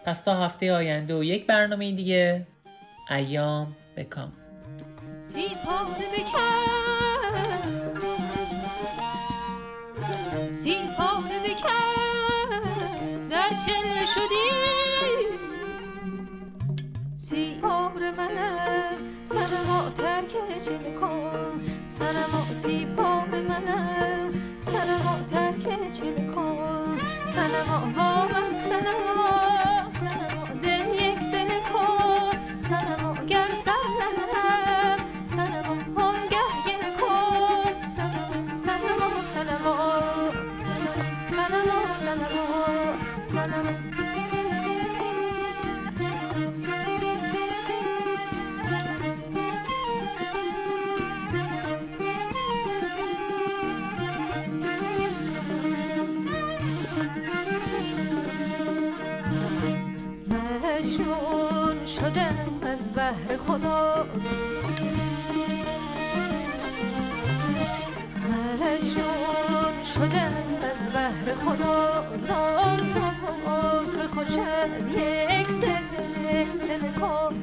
پس 0.05 0.23
تا 0.23 0.45
هفته 0.45 0.73
آینده 0.73 1.15
و 1.19 1.25
یک 1.25 1.47
برنامه 1.47 1.93
دیگه 1.93 2.47
ایام 3.11 3.77
بکام. 3.97 4.33
سیپاره 5.23 6.07
بکن 6.13 7.11
سیپاره 10.53 11.39
بکن 11.45 12.51
در 13.31 13.51
شله 13.67 14.70
سر 18.11 18.23
منه. 18.23 18.91
سر 19.25 19.65
ما 19.67 19.91
ترک 19.91 20.33
چه 20.65 20.79
میکن 20.79 21.61
سر 21.89 22.13
ما 22.33 22.55
زیبا 22.55 23.25
به 23.31 23.41
منم 23.41 24.33
ترک 25.31 25.93
چه 25.93 26.05
میکن 26.05 26.99
سر 27.27 27.63
ها 27.69 27.85
من 28.27 28.51
خدا 63.47 64.07
مجنون 68.61 69.85
شدم 69.95 70.35
از 70.63 70.81
بهر 70.93 71.35
خدا 71.45 72.05
زلف 72.19 72.95
خوشد 74.15 74.71
یک 74.97 75.47
سر 75.47 75.83
سر 76.55 77.01
کن 77.01 77.35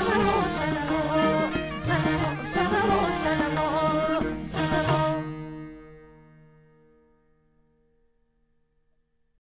سلام 0.00 1.52
سلام 1.86 2.44
سلام 2.54 3.12
سلام. 3.24 4.29